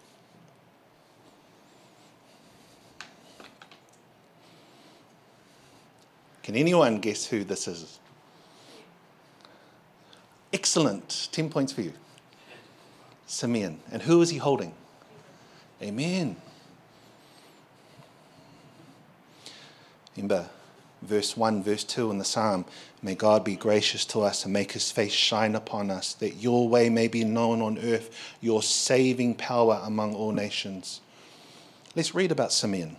Can 6.43 6.57
anyone 6.57 6.99
guess 7.01 7.27
who 7.27 7.45
this 7.45 7.69
is? 7.69 7.98
Excellent. 10.53 11.29
10 11.33 11.51
points 11.51 11.73
for 11.73 11.83
you. 11.83 11.93
Simeon. 13.27 13.81
And 13.93 14.03
who 14.03 14.23
is 14.23 14.31
he 14.31 14.39
holding? 14.39 14.73
Amen. 15.83 16.37
Remember 20.17 20.49
verse 21.03 21.37
1, 21.37 21.63
verse 21.63 21.85
2 21.85 22.11
in 22.11 22.19
the 22.19 22.25
psalm 22.25 22.65
May 23.01 23.15
God 23.15 23.45
be 23.45 23.55
gracious 23.55 24.05
to 24.07 24.23
us 24.23 24.45
and 24.45 24.53
make 24.53 24.73
his 24.73 24.91
face 24.91 25.13
shine 25.13 25.55
upon 25.55 25.91
us, 25.91 26.15
that 26.15 26.35
your 26.37 26.69
way 26.69 26.89
may 26.89 27.07
be 27.07 27.23
known 27.23 27.63
on 27.63 27.79
earth, 27.79 28.35
your 28.41 28.61
saving 28.61 29.37
power 29.37 29.81
among 29.85 30.17
all 30.17 30.33
nations. 30.33 31.01
Let's 31.95 32.15
read 32.15 32.33
about 32.33 32.53
Simeon. 32.53 32.97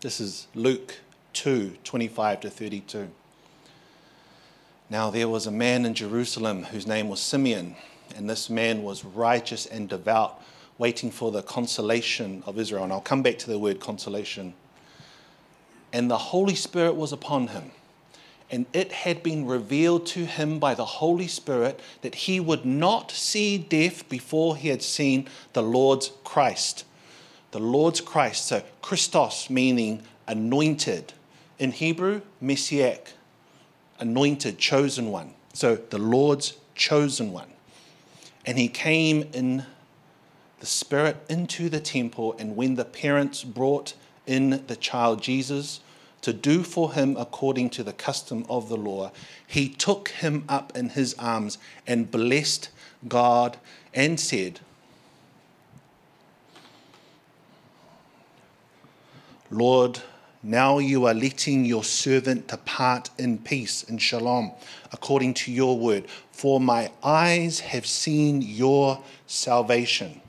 This 0.00 0.20
is 0.20 0.46
Luke 0.54 0.96
2 1.32 1.76
25 1.84 2.40
to 2.40 2.50
32. 2.50 3.08
Now 4.90 5.10
there 5.10 5.28
was 5.28 5.46
a 5.46 5.50
man 5.50 5.86
in 5.86 5.94
Jerusalem 5.94 6.64
whose 6.64 6.86
name 6.86 7.08
was 7.08 7.20
Simeon, 7.20 7.76
and 8.14 8.28
this 8.28 8.50
man 8.50 8.82
was 8.82 9.04
righteous 9.04 9.66
and 9.66 9.88
devout, 9.88 10.42
waiting 10.78 11.10
for 11.10 11.30
the 11.30 11.42
consolation 11.42 12.42
of 12.46 12.58
Israel. 12.58 12.84
And 12.84 12.92
I'll 12.92 13.00
come 13.00 13.22
back 13.22 13.38
to 13.38 13.50
the 13.50 13.58
word 13.58 13.80
consolation. 13.80 14.54
And 15.92 16.10
the 16.10 16.18
Holy 16.18 16.54
Spirit 16.54 16.96
was 16.96 17.12
upon 17.12 17.48
him. 17.48 17.70
And 18.50 18.66
it 18.74 18.92
had 18.92 19.22
been 19.22 19.46
revealed 19.46 20.06
to 20.08 20.26
him 20.26 20.58
by 20.58 20.74
the 20.74 20.84
Holy 20.84 21.26
Spirit 21.26 21.80
that 22.02 22.14
he 22.14 22.38
would 22.38 22.66
not 22.66 23.10
see 23.10 23.56
death 23.56 24.06
before 24.10 24.56
he 24.56 24.68
had 24.68 24.82
seen 24.82 25.26
the 25.54 25.62
Lord's 25.62 26.12
Christ 26.22 26.84
the 27.52 27.60
Lord's 27.60 28.00
Christ. 28.00 28.46
So, 28.46 28.62
Christos 28.80 29.48
meaning 29.48 30.02
anointed. 30.26 31.12
In 31.58 31.72
Hebrew, 31.72 32.22
Messiah, 32.40 32.98
anointed, 33.98 34.58
chosen 34.58 35.10
one. 35.10 35.34
So, 35.52 35.76
the 35.76 35.98
Lord's 35.98 36.54
chosen 36.74 37.32
one. 37.32 37.50
And 38.44 38.58
he 38.58 38.68
came 38.68 39.28
in 39.32 39.66
the 40.60 40.66
Spirit 40.66 41.16
into 41.28 41.68
the 41.68 41.80
temple, 41.80 42.34
and 42.38 42.56
when 42.56 42.76
the 42.76 42.84
parents 42.84 43.44
brought 43.44 43.94
in 44.26 44.64
the 44.66 44.76
child 44.76 45.22
Jesus 45.22 45.80
to 46.20 46.32
do 46.32 46.62
for 46.62 46.92
him 46.92 47.16
according 47.18 47.68
to 47.70 47.82
the 47.82 47.92
custom 47.92 48.46
of 48.48 48.68
the 48.68 48.76
law, 48.76 49.10
he 49.46 49.68
took 49.68 50.08
him 50.10 50.44
up 50.48 50.76
in 50.76 50.90
his 50.90 51.14
arms 51.18 51.58
and 51.86 52.10
blessed 52.10 52.70
God 53.08 53.58
and 53.92 54.18
said, 54.18 54.60
Lord, 59.50 60.00
now 60.42 60.78
you 60.78 61.06
are 61.06 61.14
letting 61.14 61.64
your 61.64 61.84
servant 61.84 62.48
depart 62.48 63.10
in 63.16 63.38
peace, 63.38 63.84
in 63.84 63.98
shalom, 63.98 64.52
according 64.92 65.34
to 65.34 65.52
your 65.52 65.78
word. 65.78 66.08
For 66.32 66.60
my 66.60 66.90
eyes 67.02 67.60
have 67.60 67.86
seen 67.86 68.42
your 68.42 69.02
salvation, 69.26 70.20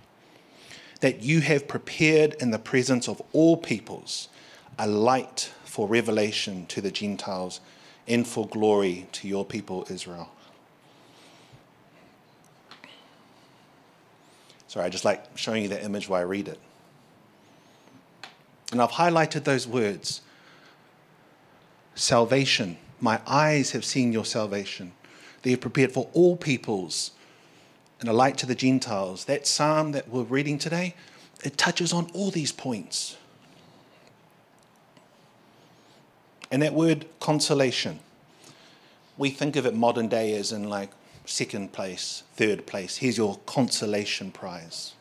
that 1.01 1.23
you 1.23 1.41
have 1.41 1.67
prepared 1.67 2.35
in 2.39 2.51
the 2.51 2.59
presence 2.59 3.07
of 3.07 3.21
all 3.33 3.57
peoples 3.57 4.29
a 4.77 4.87
light 4.87 5.51
for 5.65 5.87
revelation 5.87 6.65
to 6.67 6.81
the 6.81 6.91
Gentiles 6.91 7.59
and 8.07 8.27
for 8.27 8.47
glory 8.47 9.07
to 9.13 9.27
your 9.27 9.45
people 9.45 9.87
Israel. 9.89 10.29
Sorry, 14.67 14.85
I 14.85 14.89
just 14.89 15.05
like 15.05 15.37
showing 15.37 15.63
you 15.63 15.69
the 15.69 15.83
image 15.83 16.09
while 16.09 16.21
I 16.21 16.23
read 16.23 16.47
it. 16.47 16.59
And 18.73 18.81
I've 18.81 18.91
highlighted 18.91 19.43
those 19.43 19.67
words 19.67 20.21
salvation. 21.93 22.77
My 22.99 23.21
eyes 23.27 23.71
have 23.71 23.85
seen 23.85 24.11
your 24.11 24.25
salvation. 24.25 24.93
They 25.43 25.51
have 25.51 25.61
prepared 25.61 25.91
for 25.91 26.09
all 26.13 26.35
peoples 26.35 27.11
and 27.99 28.09
a 28.09 28.13
light 28.13 28.35
to 28.39 28.47
the 28.47 28.55
Gentiles. 28.55 29.25
That 29.25 29.45
psalm 29.45 29.91
that 29.91 30.09
we're 30.09 30.23
reading 30.23 30.57
today, 30.57 30.95
it 31.43 31.55
touches 31.55 31.93
on 31.93 32.09
all 32.13 32.31
these 32.31 32.51
points. 32.51 33.15
And 36.49 36.63
that 36.63 36.73
word 36.73 37.05
consolation, 37.19 37.99
we 39.19 39.29
think 39.29 39.55
of 39.55 39.67
it 39.67 39.75
modern 39.75 40.07
day 40.07 40.33
as 40.35 40.51
in 40.51 40.67
like 40.67 40.89
second 41.25 41.73
place, 41.73 42.23
third 42.35 42.65
place. 42.65 42.97
Here's 42.97 43.17
your 43.17 43.39
consolation 43.45 44.31
prize. 44.31 44.93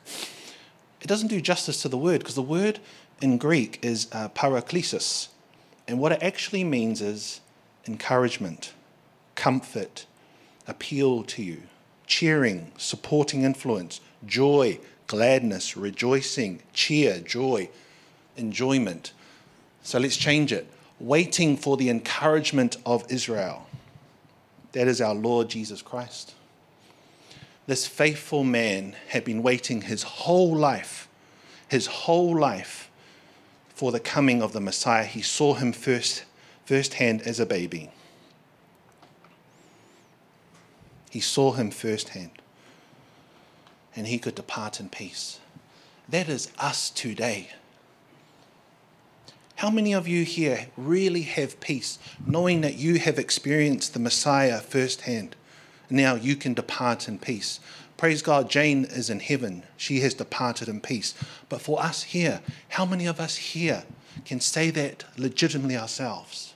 It 1.01 1.09
doesn't 1.09 1.29
do 1.29 1.41
justice 1.41 1.81
to 1.83 1.89
the 1.89 1.99
word 1.99 2.21
because 2.21 2.37
the 2.37 2.43
word 2.43 2.79
in 3.23 3.39
Greek 3.39 3.79
is 3.83 4.09
uh, 4.13 4.29
paraklesis. 4.31 5.29
And 5.87 5.99
what 5.99 6.13
it 6.13 6.23
actually 6.23 6.65
means 6.65 7.01
is 7.01 7.41
encouragement, 7.87 8.73
comfort, 9.35 10.07
appeal 10.67 11.23
to 11.25 11.43
you, 11.43 11.63
cheering, 12.07 12.73
supporting 12.77 13.43
influence, 13.43 14.01
joy, 14.27 14.79
gladness, 15.07 15.77
rejoicing, 15.77 16.63
cheer, 16.73 17.21
joy, 17.21 17.69
enjoyment. 18.37 19.13
So 19.83 19.99
let's 19.99 20.17
change 20.17 20.53
it. 20.53 20.67
Waiting 21.01 21.57
for 21.57 21.77
the 21.77 21.91
encouragement 21.91 22.77
of 22.87 23.05
Israel. 23.11 23.67
That 24.73 24.89
is 24.89 25.01
our 25.01 25.15
Lord 25.15 25.49
Jesus 25.49 25.83
Christ. 25.83 26.35
This 27.67 27.87
faithful 27.87 28.45
man 28.45 28.95
had 29.09 29.25
been 29.25 29.43
waiting 29.43 29.83
his 29.83 30.03
whole 30.03 30.55
life, 30.55 31.09
his 31.69 31.87
whole 31.87 32.39
life, 32.39 32.91
for 33.75 33.93
the 33.93 34.01
coming 34.01 34.43
of 34.43 34.53
the 34.53 34.61
Messiah. 34.61 35.05
He 35.05 35.23
saw 35.23 35.55
him 35.55 35.73
first, 35.73 36.25
firsthand 36.65 37.23
as 37.23 37.41
a 37.41 37.47
baby. 37.47 37.91
He 41.11 41.21
saw 41.21 41.53
him 41.53 41.71
firsthand. 41.71 42.31
And 43.95 44.07
he 44.07 44.19
could 44.19 44.35
depart 44.35 44.81
in 44.81 44.89
peace. 44.89 45.39
That 46.09 46.29
is 46.29 46.51
us 46.59 46.89
today. 46.91 47.51
How 49.57 49.71
many 49.71 49.93
of 49.93 50.09
you 50.09 50.25
here 50.25 50.67
really 50.77 51.23
have 51.23 51.61
peace, 51.61 51.99
knowing 52.27 52.63
that 52.63 52.77
you 52.77 52.99
have 52.99 53.19
experienced 53.19 53.93
the 53.93 54.01
Messiah 54.01 54.59
firsthand? 54.61 55.37
Now 55.89 56.15
you 56.15 56.37
can 56.37 56.55
depart 56.55 57.07
in 57.07 57.19
peace. 57.19 57.61
Praise 58.03 58.21
God, 58.21 58.51
Jane 58.51 58.85
is 58.85 59.11
in 59.11 59.21
heaven. 59.21 59.63
She 59.77 60.01
has 60.01 60.13
departed 60.13 60.67
in 60.67 60.81
peace. 60.81 61.15
But 61.49 61.61
for 61.61 61.81
us 61.81 62.03
here, 62.03 62.41
how 62.71 62.85
many 62.85 63.07
of 63.07 63.21
us 63.21 63.37
here 63.37 63.85
can 64.25 64.41
say 64.41 64.71
that 64.71 65.05
legitimately 65.17 65.77
ourselves? 65.77 66.55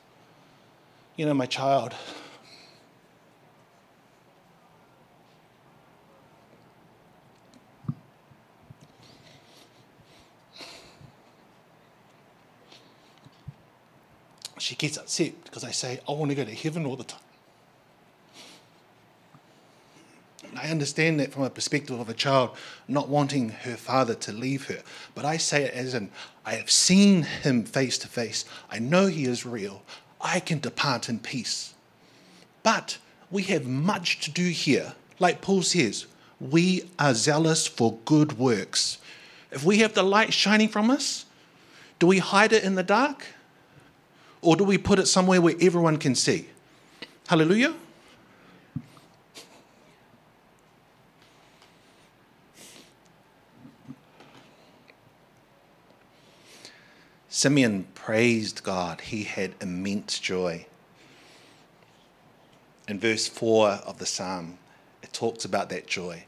You 1.14 1.24
know, 1.24 1.34
my 1.34 1.46
child, 1.46 1.94
she 14.58 14.74
gets 14.74 14.96
upset 14.96 15.44
because 15.44 15.62
I 15.62 15.70
say, 15.70 16.00
I 16.08 16.12
want 16.12 16.32
to 16.32 16.34
go 16.34 16.44
to 16.44 16.52
heaven 16.52 16.84
all 16.84 16.96
the 16.96 17.04
time. 17.04 17.20
And 20.42 20.45
I 20.58 20.70
understand 20.70 21.20
that 21.20 21.32
from 21.32 21.42
a 21.42 21.50
perspective 21.50 21.98
of 21.98 22.08
a 22.08 22.14
child 22.14 22.50
not 22.88 23.08
wanting 23.08 23.50
her 23.50 23.76
father 23.76 24.14
to 24.14 24.32
leave 24.32 24.66
her. 24.68 24.82
But 25.14 25.24
I 25.24 25.36
say 25.36 25.64
it 25.64 25.74
as 25.74 25.94
in, 25.94 26.10
I 26.44 26.54
have 26.54 26.70
seen 26.70 27.22
him 27.22 27.64
face 27.64 27.98
to 27.98 28.08
face. 28.08 28.44
I 28.70 28.78
know 28.78 29.06
he 29.06 29.24
is 29.24 29.46
real. 29.46 29.82
I 30.20 30.40
can 30.40 30.60
depart 30.60 31.08
in 31.08 31.18
peace. 31.18 31.74
But 32.62 32.98
we 33.30 33.42
have 33.44 33.66
much 33.66 34.20
to 34.20 34.30
do 34.30 34.48
here. 34.48 34.94
Like 35.18 35.40
Paul 35.40 35.62
says, 35.62 36.06
we 36.40 36.90
are 36.98 37.14
zealous 37.14 37.66
for 37.66 37.98
good 38.04 38.38
works. 38.38 38.98
If 39.50 39.64
we 39.64 39.78
have 39.78 39.94
the 39.94 40.02
light 40.02 40.32
shining 40.32 40.68
from 40.68 40.90
us, 40.90 41.24
do 41.98 42.06
we 42.06 42.18
hide 42.18 42.52
it 42.52 42.64
in 42.64 42.74
the 42.74 42.82
dark? 42.82 43.24
Or 44.42 44.56
do 44.56 44.64
we 44.64 44.78
put 44.78 44.98
it 44.98 45.06
somewhere 45.06 45.40
where 45.40 45.54
everyone 45.60 45.96
can 45.96 46.14
see? 46.14 46.48
Hallelujah? 47.26 47.74
Simeon 57.46 57.86
praised 57.94 58.64
God. 58.64 59.02
He 59.02 59.22
had 59.22 59.54
immense 59.60 60.18
joy. 60.18 60.66
In 62.88 62.98
verse 62.98 63.28
4 63.28 63.68
of 63.86 63.98
the 64.00 64.04
psalm, 64.04 64.58
it 65.00 65.12
talks 65.12 65.44
about 65.44 65.68
that 65.68 65.86
joy. 65.86 66.24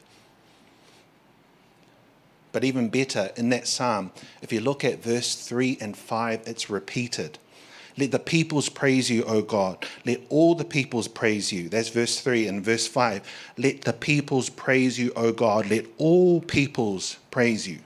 But 2.52 2.62
even 2.62 2.88
better, 2.88 3.32
in 3.37 3.48
that 3.48 3.66
psalm, 3.66 4.12
if 4.42 4.52
you 4.52 4.60
look 4.60 4.84
at 4.84 5.02
verse 5.02 5.34
3 5.34 5.78
and 5.80 5.96
5, 5.96 6.42
it's 6.46 6.70
repeated. 6.70 7.40
Let 7.96 8.12
the 8.12 8.20
peoples 8.20 8.68
praise 8.68 9.10
you, 9.10 9.25
O 9.25 9.42
God. 9.42 9.84
Let 10.06 10.20
all 10.28 10.54
the 10.54 10.64
peoples 10.64 11.08
praise 11.08 11.52
you. 11.52 11.68
That's 11.68 11.88
verse 11.88 12.20
3 12.20 12.46
and 12.46 12.64
verse 12.64 12.87
5. 12.87 13.28
Let 13.56 13.80
the 13.80 13.92
peoples 13.92 14.50
praise 14.50 15.00
you, 15.00 15.12
O 15.16 15.32
God. 15.32 15.68
Let 15.68 15.87
all 15.98 16.40
peoples 16.40 17.16
praise 17.32 17.66
you. 17.66 17.80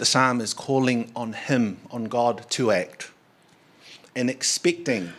The 0.00 0.06
psalm 0.06 0.40
is 0.40 0.54
calling 0.54 1.12
on 1.14 1.34
him, 1.34 1.76
on 1.90 2.04
God 2.04 2.46
to 2.52 2.70
act, 2.70 3.10
and 4.16 4.30
expecting, 4.30 5.12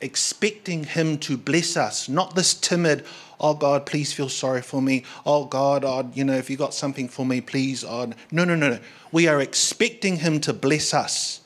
expecting 0.00 0.82
him 0.82 1.18
to 1.18 1.36
bless 1.36 1.76
us, 1.76 2.08
not 2.08 2.34
this 2.34 2.52
timid, 2.52 3.04
oh 3.38 3.54
God, 3.54 3.86
please 3.86 4.12
feel 4.12 4.28
sorry 4.28 4.62
for 4.62 4.82
me. 4.82 5.04
Oh 5.24 5.44
God, 5.44 5.84
oh, 5.84 6.10
you 6.12 6.24
know, 6.24 6.34
if 6.34 6.50
you 6.50 6.56
got 6.56 6.74
something 6.74 7.08
for 7.08 7.24
me, 7.24 7.40
please. 7.40 7.84
Oh. 7.84 8.14
No, 8.32 8.44
no, 8.44 8.56
no, 8.56 8.70
no. 8.70 8.80
We 9.12 9.28
are 9.28 9.40
expecting 9.40 10.16
Him 10.16 10.40
to 10.40 10.52
bless 10.52 10.92
us. 10.92 11.40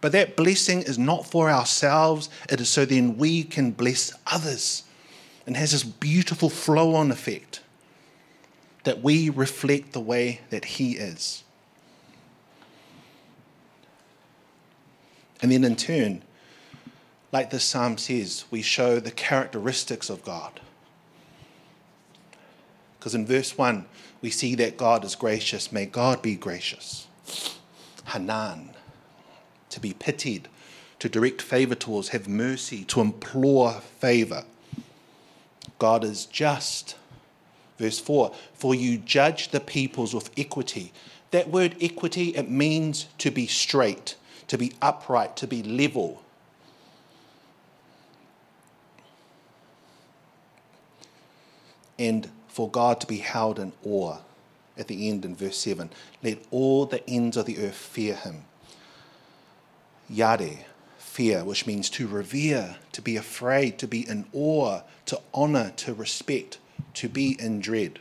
But 0.00 0.12
that 0.12 0.36
blessing 0.36 0.82
is 0.82 0.96
not 0.96 1.26
for 1.26 1.50
ourselves, 1.50 2.28
it 2.48 2.60
is 2.60 2.68
so 2.68 2.84
then 2.84 3.18
we 3.18 3.42
can 3.42 3.72
bless 3.72 4.12
others. 4.28 4.84
And 5.44 5.56
has 5.56 5.72
this 5.72 5.82
beautiful 5.82 6.50
flow 6.50 6.94
on 6.94 7.10
effect 7.10 7.63
that 8.84 9.02
we 9.02 9.28
reflect 9.30 9.92
the 9.92 10.00
way 10.00 10.40
that 10.50 10.64
He 10.64 10.92
is. 10.92 11.42
And 15.42 15.50
then 15.50 15.64
in 15.64 15.76
turn, 15.76 16.22
like 17.32 17.50
this 17.50 17.64
psalm 17.64 17.98
says, 17.98 18.44
we 18.50 18.62
show 18.62 19.00
the 19.00 19.10
characteristics 19.10 20.08
of 20.08 20.24
God. 20.24 20.60
Because 22.98 23.14
in 23.14 23.26
verse 23.26 23.58
1, 23.58 23.84
we 24.22 24.30
see 24.30 24.54
that 24.54 24.78
God 24.78 25.04
is 25.04 25.14
gracious. 25.14 25.70
May 25.70 25.84
God 25.84 26.22
be 26.22 26.36
gracious. 26.36 27.06
Hanan, 28.06 28.70
to 29.68 29.80
be 29.80 29.92
pitied, 29.92 30.48
to 30.98 31.08
direct 31.08 31.42
favor 31.42 31.74
towards, 31.74 32.08
have 32.10 32.28
mercy, 32.28 32.84
to 32.84 33.00
implore 33.00 33.72
favor. 33.72 34.44
God 35.78 36.04
is 36.04 36.24
just. 36.24 36.96
Verse 37.78 37.98
4 37.98 38.34
For 38.54 38.74
you 38.74 38.98
judge 38.98 39.48
the 39.48 39.60
peoples 39.60 40.14
with 40.14 40.30
equity. 40.36 40.92
That 41.30 41.48
word 41.48 41.76
equity, 41.80 42.30
it 42.30 42.48
means 42.48 43.06
to 43.18 43.30
be 43.30 43.46
straight, 43.46 44.16
to 44.48 44.56
be 44.56 44.72
upright, 44.80 45.36
to 45.36 45.46
be 45.46 45.62
level. 45.62 46.24
and 51.98 52.28
for 52.48 52.70
God 52.70 53.00
to 53.00 53.06
be 53.06 53.18
held 53.18 53.58
in 53.58 53.72
awe. 53.84 54.18
At 54.76 54.88
the 54.88 55.08
end 55.08 55.24
in 55.24 55.36
verse 55.36 55.58
7, 55.58 55.90
let 56.22 56.38
all 56.50 56.86
the 56.86 57.08
ends 57.08 57.36
of 57.36 57.46
the 57.46 57.58
earth 57.58 57.76
fear 57.76 58.16
him. 58.16 58.44
Yare, 60.08 60.64
fear, 60.98 61.44
which 61.44 61.66
means 61.66 61.88
to 61.90 62.08
revere, 62.08 62.76
to 62.92 63.00
be 63.00 63.16
afraid, 63.16 63.78
to 63.78 63.86
be 63.86 64.08
in 64.08 64.26
awe, 64.32 64.80
to 65.06 65.20
honor, 65.32 65.72
to 65.76 65.94
respect, 65.94 66.58
to 66.94 67.08
be 67.08 67.36
in 67.40 67.60
dread. 67.60 67.98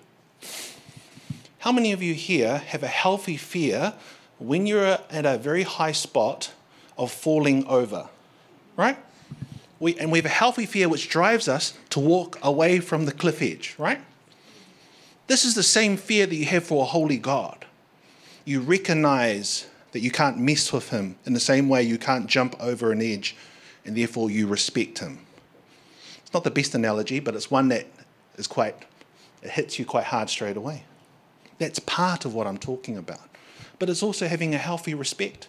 How 1.60 1.72
many 1.72 1.92
of 1.92 2.04
you 2.04 2.14
here 2.14 2.58
have 2.58 2.84
a 2.84 2.88
healthy 2.88 3.38
fear 3.38 3.94
when 4.40 4.68
you're 4.68 5.00
at 5.10 5.26
a 5.26 5.38
very 5.38 5.64
high 5.64 5.94
spot 5.94 6.52
of 6.98 7.12
falling 7.12 7.66
over? 7.68 8.10
Right? 8.76 8.98
we, 9.84 9.98
and 9.98 10.14
we 10.14 10.18
have 10.18 10.26
a 10.26 10.30
healthy 10.30 10.66
fear 10.66 10.88
which 10.88 11.10
drives 11.10 11.50
us 11.50 11.74
to 11.90 12.00
walk 12.00 12.40
away 12.42 12.80
from 12.80 13.06
the 13.06 13.12
cliff 13.12 13.42
edge, 13.42 13.76
right? 13.78 14.00
This 15.28 15.44
is 15.44 15.56
the 15.56 15.64
same 15.64 15.98
fear 15.98 16.26
that 16.26 16.34
you 16.34 16.46
have 16.46 16.64
for 16.64 16.84
a 16.84 16.86
holy 16.86 17.18
God. 17.18 17.66
You 18.46 18.62
recognize 18.62 19.68
that 19.92 20.00
you 20.00 20.10
can't 20.10 20.40
mess 20.40 20.72
with 20.72 20.88
him 20.90 21.18
in 21.26 21.34
the 21.34 21.40
same 21.42 21.68
way 21.68 21.84
you 21.84 21.98
can't 21.98 22.28
jump 22.28 22.56
over 22.62 22.94
an 22.94 23.02
edge, 23.02 23.36
and 23.84 23.98
therefore 23.98 24.32
you 24.32 24.48
respect 24.48 25.00
him. 25.00 25.20
It's 26.20 26.34
not 26.34 26.46
the 26.46 26.52
best 26.52 26.74
analogy, 26.74 27.20
but 27.20 27.36
it's 27.36 27.52
one 27.52 27.68
that 27.68 27.86
is 28.36 28.48
quite, 28.48 28.76
it 29.42 29.52
hits 29.52 29.80
you 29.80 29.86
quite 29.86 30.06
hard 30.06 30.30
straight 30.30 30.58
away. 30.58 30.84
That's 31.60 31.80
part 31.80 32.26
of 32.26 32.34
what 32.34 32.48
I'm 32.48 32.58
talking 32.58 32.98
about. 32.98 33.22
But 33.80 33.90
it's 33.90 34.04
also 34.04 34.28
having 34.28 34.54
a 34.54 34.58
healthy 34.58 34.94
respect. 34.94 35.48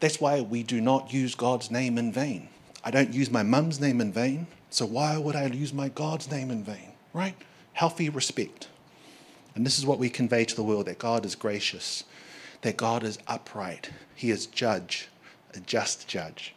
That's 0.00 0.20
why 0.20 0.40
we 0.40 0.62
do 0.62 0.80
not 0.80 1.12
use 1.12 1.34
God's 1.34 1.70
name 1.70 1.98
in 1.98 2.12
vain. 2.12 2.48
I 2.82 2.90
don't 2.90 3.12
use 3.12 3.30
my 3.30 3.42
mum's 3.42 3.80
name 3.80 4.00
in 4.00 4.12
vain, 4.12 4.46
so 4.70 4.86
why 4.86 5.18
would 5.18 5.36
I 5.36 5.46
use 5.46 5.72
my 5.72 5.88
God's 5.88 6.30
name 6.30 6.50
in 6.50 6.64
vain? 6.64 6.92
Right? 7.12 7.34
Healthy 7.74 8.08
respect. 8.08 8.68
And 9.54 9.66
this 9.66 9.78
is 9.78 9.84
what 9.84 9.98
we 9.98 10.08
convey 10.08 10.44
to 10.44 10.56
the 10.56 10.62
world 10.62 10.86
that 10.86 10.98
God 10.98 11.26
is 11.26 11.34
gracious, 11.34 12.04
that 12.62 12.76
God 12.76 13.02
is 13.02 13.18
upright, 13.26 13.90
He 14.14 14.30
is 14.30 14.46
judge, 14.46 15.08
a 15.54 15.60
just 15.60 16.08
judge, 16.08 16.54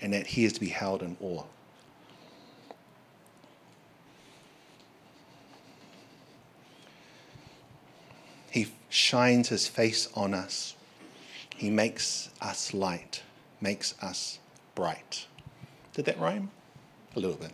and 0.00 0.12
that 0.12 0.28
He 0.28 0.44
is 0.44 0.52
to 0.54 0.60
be 0.60 0.68
held 0.68 1.02
in 1.02 1.16
awe. 1.20 1.44
He 8.52 8.70
shines 8.90 9.48
his 9.48 9.66
face 9.66 10.08
on 10.14 10.34
us. 10.34 10.76
He 11.56 11.70
makes 11.70 12.28
us 12.42 12.74
light, 12.74 13.22
makes 13.62 13.94
us 14.02 14.38
bright. 14.74 15.26
Did 15.94 16.04
that 16.04 16.20
rhyme? 16.20 16.50
A 17.16 17.20
little 17.20 17.36
bit. 17.36 17.52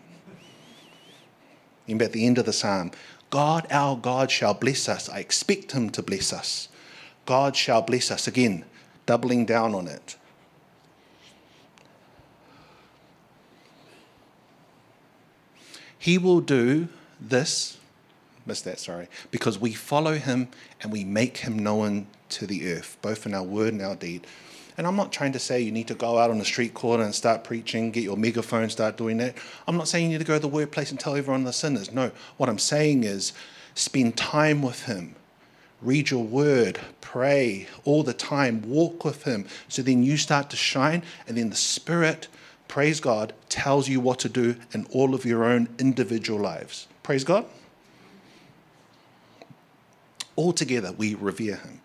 Even 1.87 2.03
at 2.03 2.13
the 2.13 2.27
end 2.27 2.37
of 2.39 2.47
the 2.47 2.53
psalm, 2.53 2.91
God 3.31 3.69
our 3.71 3.97
God 3.97 4.33
shall 4.33 4.55
bless 4.55 4.89
us. 4.89 5.09
I 5.09 5.21
expect 5.21 5.71
him 5.71 5.89
to 5.91 6.03
bless 6.03 6.33
us. 6.33 6.69
God 7.27 7.55
shall 7.55 7.83
bless 7.83 8.11
us. 8.11 8.27
Again, 8.27 8.65
doubling 9.07 9.47
down 9.47 9.77
on 9.77 9.87
it. 9.87 10.17
He 15.97 16.19
will 16.19 16.41
do 16.41 16.89
this 17.21 17.78
missed 18.49 18.65
that, 18.65 18.81
sorry, 18.81 19.09
because 19.31 19.59
we 19.59 19.73
follow 19.73 20.15
him 20.15 20.49
and 20.81 20.91
we 20.91 21.05
make 21.05 21.39
him 21.39 21.59
known 21.59 22.07
to 22.31 22.47
the 22.47 22.73
earth, 22.73 22.97
both 23.03 23.27
in 23.27 23.35
our 23.35 23.43
word 23.43 23.75
and 23.75 23.83
our 23.83 23.95
deed. 23.95 24.27
And 24.77 24.87
I'm 24.87 24.97
not 24.97 25.13
trying 25.13 25.33
to 25.33 25.39
say 25.39 25.61
you 25.61 25.73
need 25.73 25.89
to 25.89 25.95
go 25.95 26.19
out 26.19 26.31
on 26.31 26.39
the 26.39 26.45
street 26.45 26.73
corner 26.73 27.03
and 27.03 27.15
start 27.15 27.43
preaching, 27.43 27.91
get 27.91 28.05
your 28.05 28.17
megaphone, 28.17 28.71
start 28.71 28.97
doing 28.97 29.17
that. 29.19 29.37
I'm 29.67 29.77
not 29.77 29.89
saying 29.89 30.05
you 30.05 30.11
need 30.11 30.25
to 30.25 30.25
go 30.25 30.35
to 30.35 30.41
the 30.41 30.49
workplace 30.49 30.91
and 30.91 31.01
tell 31.01 31.17
everyone 31.17 31.45
the 31.45 31.53
sinners. 31.53 31.93
No, 31.93 32.13
what 32.37 32.49
I'm 32.49 32.61
saying 32.61 33.03
is 33.05 33.33
spend 33.75 34.17
time 34.17 34.63
with 34.63 34.85
him. 34.85 35.17
Read 35.83 36.11
your 36.11 36.25
word, 36.25 36.81
pray 37.01 37.69
all 37.85 38.03
the 38.03 38.13
time, 38.15 38.63
walk 38.69 39.05
with 39.05 39.25
him. 39.25 39.47
So 39.69 39.83
then 39.83 40.03
you 40.03 40.17
start 40.17 40.51
to 40.51 40.57
shine, 40.57 41.03
and 41.27 41.37
then 41.37 41.51
the 41.51 41.57
Spirit, 41.57 42.29
praise 42.69 43.01
God, 43.01 43.33
tells 43.49 43.89
you 43.89 44.01
what 44.01 44.19
to 44.21 44.29
do 44.29 44.57
in 44.73 44.87
all 44.93 45.15
of 45.15 45.25
your 45.25 45.45
own 45.45 45.69
individual 45.79 46.41
lives. 46.41 46.89
Praise 47.03 47.25
God. 47.25 47.47
All 50.39 50.53
together, 50.53 50.93
we 50.93 51.17
revere 51.17 51.57
him. 51.57 51.81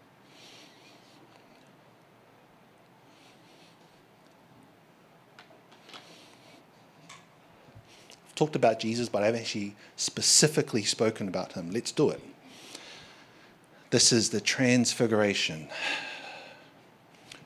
I've 8.27 8.35
talked 8.35 8.55
about 8.55 8.79
Jesus, 8.79 9.09
but 9.09 9.23
I 9.23 9.25
haven't 9.25 9.41
actually 9.41 9.75
specifically 9.95 10.83
spoken 10.83 11.27
about 11.27 11.53
him. 11.53 11.71
Let's 11.71 11.91
do 11.91 12.11
it. 12.11 12.21
This 13.89 14.13
is 14.13 14.29
the 14.29 14.39
transfiguration. 14.39 15.67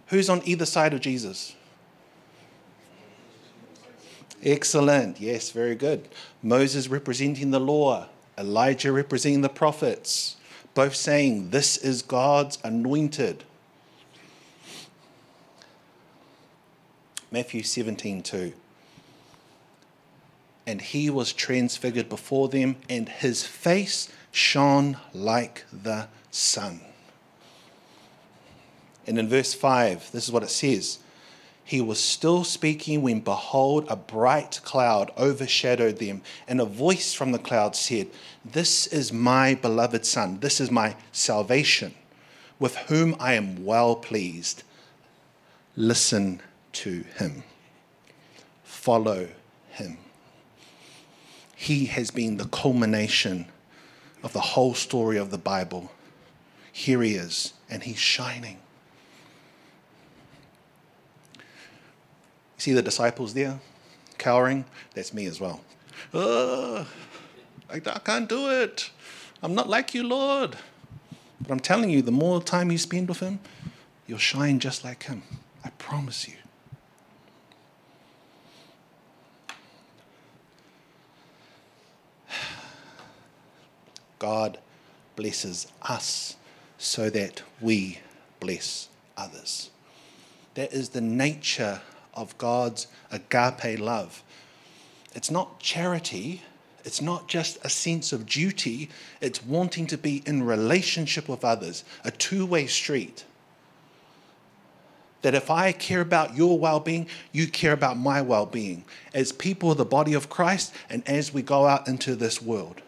Who's 0.07 0.29
on 0.29 0.41
either 0.43 0.65
side 0.65 0.93
of 0.93 0.99
Jesus? 0.99 1.55
Excellent. 4.43 5.21
Yes, 5.21 5.51
very 5.51 5.75
good. 5.75 6.09
Moses 6.43 6.89
representing 6.89 7.51
the 7.51 7.61
law, 7.61 8.09
Elijah 8.37 8.91
representing 8.91 9.39
the 9.39 9.47
prophets, 9.47 10.33
both 10.77 10.95
saying, 10.95 11.49
This 11.49 11.75
is 11.75 12.01
God's 12.01 12.57
anointed. 12.63 13.43
Matthew 17.29 17.63
17, 17.63 18.23
2 18.23 18.53
and 20.67 20.81
he 20.81 21.09
was 21.09 21.31
transfigured 21.31 22.09
before 22.09 22.49
them, 22.49 22.75
and 22.89 23.07
his 23.07 23.45
face 23.45 24.11
shone 24.31 24.97
like 25.13 25.63
the 25.71 26.09
sun. 26.29 26.81
And 29.07 29.17
in 29.17 29.29
verse 29.29 29.53
5, 29.53 30.11
this 30.11 30.25
is 30.25 30.31
what 30.31 30.43
it 30.43 30.49
says 30.49 30.99
He 31.67 31.81
was 31.81 32.01
still 32.01 32.45
speaking 32.45 33.01
when, 33.01 33.19
behold, 33.19 33.87
a 33.89 33.97
bright 33.97 34.61
cloud 34.63 35.11
overshadowed 35.17 35.97
them, 35.97 36.21
and 36.47 36.61
a 36.61 36.65
voice 36.65 37.13
from 37.13 37.33
the 37.33 37.39
cloud 37.39 37.75
said, 37.75 38.07
This 38.45 38.87
is 38.87 39.11
my 39.11 39.53
beloved 39.53 40.05
Son, 40.05 40.39
this 40.39 40.61
is 40.61 40.71
my 40.71 40.95
salvation, 41.11 41.93
with 42.57 42.77
whom 42.87 43.17
I 43.19 43.33
am 43.33 43.65
well 43.65 43.97
pleased. 43.97 44.63
Listen 45.75 46.41
to 46.71 47.03
him, 47.17 47.43
follow 48.63 49.27
him. 49.71 49.97
He 51.53 51.87
has 51.87 52.11
been 52.11 52.37
the 52.37 52.47
culmination 52.47 53.47
of 54.23 54.31
the 54.31 54.39
whole 54.39 54.73
story 54.73 55.17
of 55.17 55.31
the 55.31 55.37
Bible. 55.37 55.91
Here 56.71 57.01
he 57.01 57.15
is, 57.15 57.51
and 57.69 57.83
he's 57.83 57.99
shining. 57.99 58.59
See 62.57 62.73
the 62.73 62.81
disciples 62.81 63.33
there, 63.33 63.59
cowering? 64.17 64.65
That's 64.95 65.13
me 65.13 65.25
as 65.25 65.39
well. 65.39 65.61
I, 66.13 66.85
I 67.69 67.79
can't 67.79 68.27
do 68.27 68.49
it. 68.49 68.89
I'm 69.43 69.53
not 69.53 69.69
like 69.69 69.93
you, 69.93 70.03
Lord. 70.03 70.57
But 71.39 71.51
I'm 71.51 71.59
telling 71.59 71.89
you, 71.89 72.01
the 72.01 72.11
more 72.11 72.41
time 72.41 72.71
you 72.71 72.77
spend 72.77 73.09
with 73.09 73.19
him, 73.19 73.39
you'll 74.07 74.17
shine 74.17 74.59
just 74.59 74.83
like 74.83 75.03
him. 75.03 75.21
I 75.63 75.69
promise 75.77 76.27
you. 76.27 76.33
God 84.19 84.57
blesses 85.15 85.67
us 85.83 86.35
so 86.77 87.09
that 87.11 87.43
we 87.61 87.99
bless 88.39 88.87
others. 89.15 89.69
That 90.55 90.73
is 90.73 90.89
the 90.89 91.01
nature 91.01 91.81
of 92.17 92.37
God's 92.37 92.87
agape 93.11 93.79
love. 93.79 94.23
It's 95.15 95.31
not 95.31 95.59
charity, 95.59 96.41
it's 96.83 97.01
not 97.01 97.27
just 97.27 97.57
a 97.63 97.69
sense 97.69 98.11
of 98.11 98.25
duty, 98.25 98.89
it's 99.21 99.43
wanting 99.43 99.87
to 99.87 99.97
be 99.97 100.23
in 100.25 100.43
relationship 100.43 101.29
with 101.29 101.45
others, 101.45 101.83
a 102.03 102.11
two 102.11 102.45
way 102.45 102.67
street. 102.67 103.23
That 105.21 105.35
if 105.35 105.49
I 105.49 105.71
care 105.71 106.01
about 106.01 106.35
your 106.35 106.59
well 106.59 106.79
being, 106.79 107.07
you 107.31 107.47
care 107.47 107.73
about 107.73 107.97
my 107.97 108.21
well 108.21 108.45
being 108.45 108.85
as 109.13 109.31
people 109.31 109.71
of 109.71 109.77
the 109.77 109.85
body 109.85 110.13
of 110.13 110.29
Christ 110.29 110.73
and 110.89 111.07
as 111.07 111.33
we 111.33 111.41
go 111.41 111.65
out 111.65 111.87
into 111.87 112.15
this 112.15 112.41
world. 112.41 112.81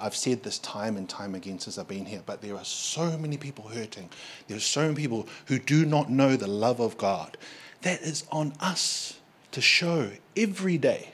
I've 0.00 0.16
said 0.16 0.42
this 0.42 0.58
time 0.58 0.96
and 0.96 1.08
time 1.08 1.34
again 1.34 1.58
since 1.58 1.78
I've 1.78 1.88
been 1.88 2.06
here, 2.06 2.22
but 2.24 2.40
there 2.42 2.56
are 2.56 2.64
so 2.64 3.16
many 3.18 3.36
people 3.36 3.68
hurting. 3.68 4.08
There 4.48 4.56
are 4.56 4.60
so 4.60 4.82
many 4.82 4.94
people 4.94 5.28
who 5.46 5.58
do 5.58 5.84
not 5.84 6.10
know 6.10 6.36
the 6.36 6.46
love 6.46 6.80
of 6.80 6.96
God. 6.96 7.36
That 7.82 8.00
is 8.02 8.24
on 8.32 8.52
us 8.60 9.18
to 9.52 9.60
show 9.60 10.10
every 10.36 10.78
day, 10.78 11.10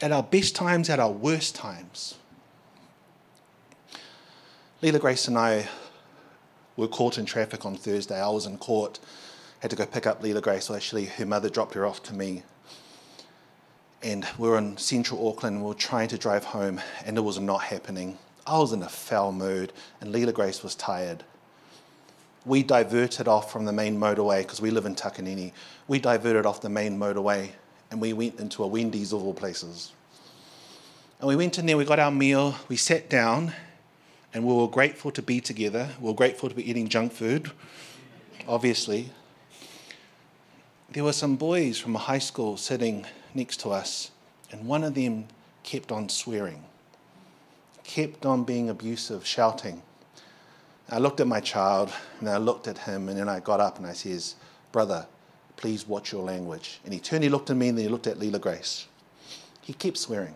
at 0.00 0.12
our 0.12 0.22
best 0.22 0.54
times, 0.54 0.88
at 0.88 0.98
our 0.98 1.10
worst 1.10 1.54
times. 1.54 2.16
Leela 4.82 5.00
Grace 5.00 5.28
and 5.28 5.36
I 5.36 5.68
were 6.76 6.88
caught 6.88 7.18
in 7.18 7.26
traffic 7.26 7.66
on 7.66 7.76
Thursday. 7.76 8.18
I 8.18 8.28
was 8.30 8.46
in 8.46 8.56
court, 8.56 8.98
had 9.58 9.70
to 9.70 9.76
go 9.76 9.84
pick 9.84 10.06
up 10.06 10.22
Leela 10.22 10.40
Grace. 10.40 10.66
So 10.66 10.74
actually, 10.74 11.04
her 11.04 11.26
mother 11.26 11.50
dropped 11.50 11.74
her 11.74 11.84
off 11.84 12.02
to 12.04 12.14
me 12.14 12.42
and 14.02 14.26
we 14.38 14.48
were 14.48 14.58
in 14.58 14.76
central 14.76 15.28
Auckland. 15.28 15.56
and 15.56 15.64
We 15.64 15.68
were 15.68 15.74
trying 15.74 16.08
to 16.08 16.18
drive 16.18 16.44
home, 16.44 16.80
and 17.04 17.16
it 17.16 17.20
was 17.20 17.38
not 17.38 17.62
happening. 17.62 18.18
I 18.46 18.58
was 18.58 18.72
in 18.72 18.82
a 18.82 18.88
foul 18.88 19.32
mood, 19.32 19.72
and 20.00 20.14
Leela 20.14 20.32
Grace 20.32 20.62
was 20.62 20.74
tired. 20.74 21.24
We 22.46 22.62
diverted 22.62 23.28
off 23.28 23.52
from 23.52 23.66
the 23.66 23.72
main 23.72 24.00
motorway 24.00 24.38
because 24.38 24.60
we 24.60 24.70
live 24.70 24.86
in 24.86 24.94
Takanini. 24.94 25.52
We 25.88 25.98
diverted 25.98 26.46
off 26.46 26.62
the 26.62 26.70
main 26.70 26.98
motorway, 26.98 27.50
and 27.90 28.00
we 28.00 28.12
went 28.12 28.40
into 28.40 28.64
a 28.64 28.66
Wendy's 28.66 29.12
of 29.12 29.22
all 29.22 29.34
places. 29.34 29.92
And 31.20 31.28
we 31.28 31.36
went 31.36 31.58
in 31.58 31.66
there, 31.66 31.76
we 31.76 31.84
got 31.84 31.98
our 31.98 32.10
meal, 32.10 32.54
we 32.68 32.76
sat 32.76 33.10
down, 33.10 33.52
and 34.32 34.46
we 34.46 34.54
were 34.54 34.68
grateful 34.68 35.10
to 35.10 35.20
be 35.20 35.40
together. 35.40 35.90
We 36.00 36.08
were 36.08 36.14
grateful 36.14 36.48
to 36.48 36.54
be 36.54 36.68
eating 36.68 36.88
junk 36.88 37.12
food, 37.12 37.50
obviously. 38.48 39.10
There 40.92 41.04
were 41.04 41.12
some 41.12 41.36
boys 41.36 41.78
from 41.78 41.94
a 41.94 41.98
high 41.98 42.18
school 42.18 42.56
sitting 42.56 43.04
next 43.34 43.60
to 43.60 43.70
us, 43.70 44.10
and 44.50 44.66
one 44.66 44.84
of 44.84 44.94
them 44.94 45.26
kept 45.62 45.92
on 45.92 46.08
swearing, 46.08 46.64
kept 47.84 48.26
on 48.26 48.44
being 48.44 48.68
abusive, 48.68 49.26
shouting. 49.26 49.82
I 50.88 50.98
looked 50.98 51.20
at 51.20 51.26
my 51.26 51.40
child, 51.40 51.92
and 52.18 52.28
I 52.28 52.38
looked 52.38 52.66
at 52.66 52.78
him, 52.78 53.08
and 53.08 53.18
then 53.18 53.28
I 53.28 53.40
got 53.40 53.60
up 53.60 53.78
and 53.78 53.86
I 53.86 53.92
says, 53.92 54.34
Brother, 54.72 55.06
please 55.56 55.86
watch 55.86 56.12
your 56.12 56.22
language. 56.22 56.80
And 56.84 56.92
he 56.92 57.00
turned, 57.00 57.22
he 57.22 57.28
looked 57.28 57.50
at 57.50 57.56
me, 57.56 57.68
and 57.68 57.78
then 57.78 57.84
he 57.84 57.90
looked 57.90 58.06
at 58.06 58.18
Leela 58.18 58.40
Grace. 58.40 58.86
He 59.60 59.72
kept 59.72 59.98
swearing. 59.98 60.34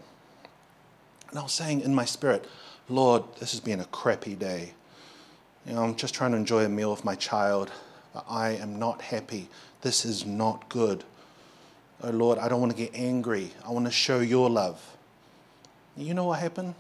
And 1.31 1.39
I 1.39 1.43
was 1.43 1.53
saying 1.53 1.81
in 1.81 1.95
my 1.95 2.05
spirit, 2.05 2.45
Lord, 2.89 3.25
this 3.41 3.51
has 3.53 3.61
been 3.61 3.81
a 3.81 3.87
crappy 3.87 4.35
day. 4.35 4.75
You 5.67 5.75
know, 5.75 5.83
I'm 5.83 5.97
just 5.97 6.15
trying 6.15 6.33
to 6.33 6.37
enjoy 6.37 6.65
a 6.65 6.69
meal 6.69 6.91
with 6.91 7.05
my 7.05 7.15
child, 7.15 7.73
but 8.13 8.25
I 8.29 8.51
am 8.51 8.79
not 8.79 9.01
happy. 9.01 9.49
This 9.81 10.05
is 10.05 10.27
not 10.27 10.69
good. 10.69 11.03
Oh 12.03 12.11
Lord, 12.11 12.39
I 12.39 12.49
don't 12.49 12.61
want 12.61 12.73
to 12.73 12.79
get 12.79 12.95
angry. 12.95 13.51
I 13.67 13.71
want 13.71 13.87
to 13.87 13.93
show 13.93 14.21
your 14.21 14.51
love. 14.51 14.81
And 15.97 16.07
you 16.07 16.15
know 16.15 16.25
what 16.25 16.41
happened? 16.41 16.75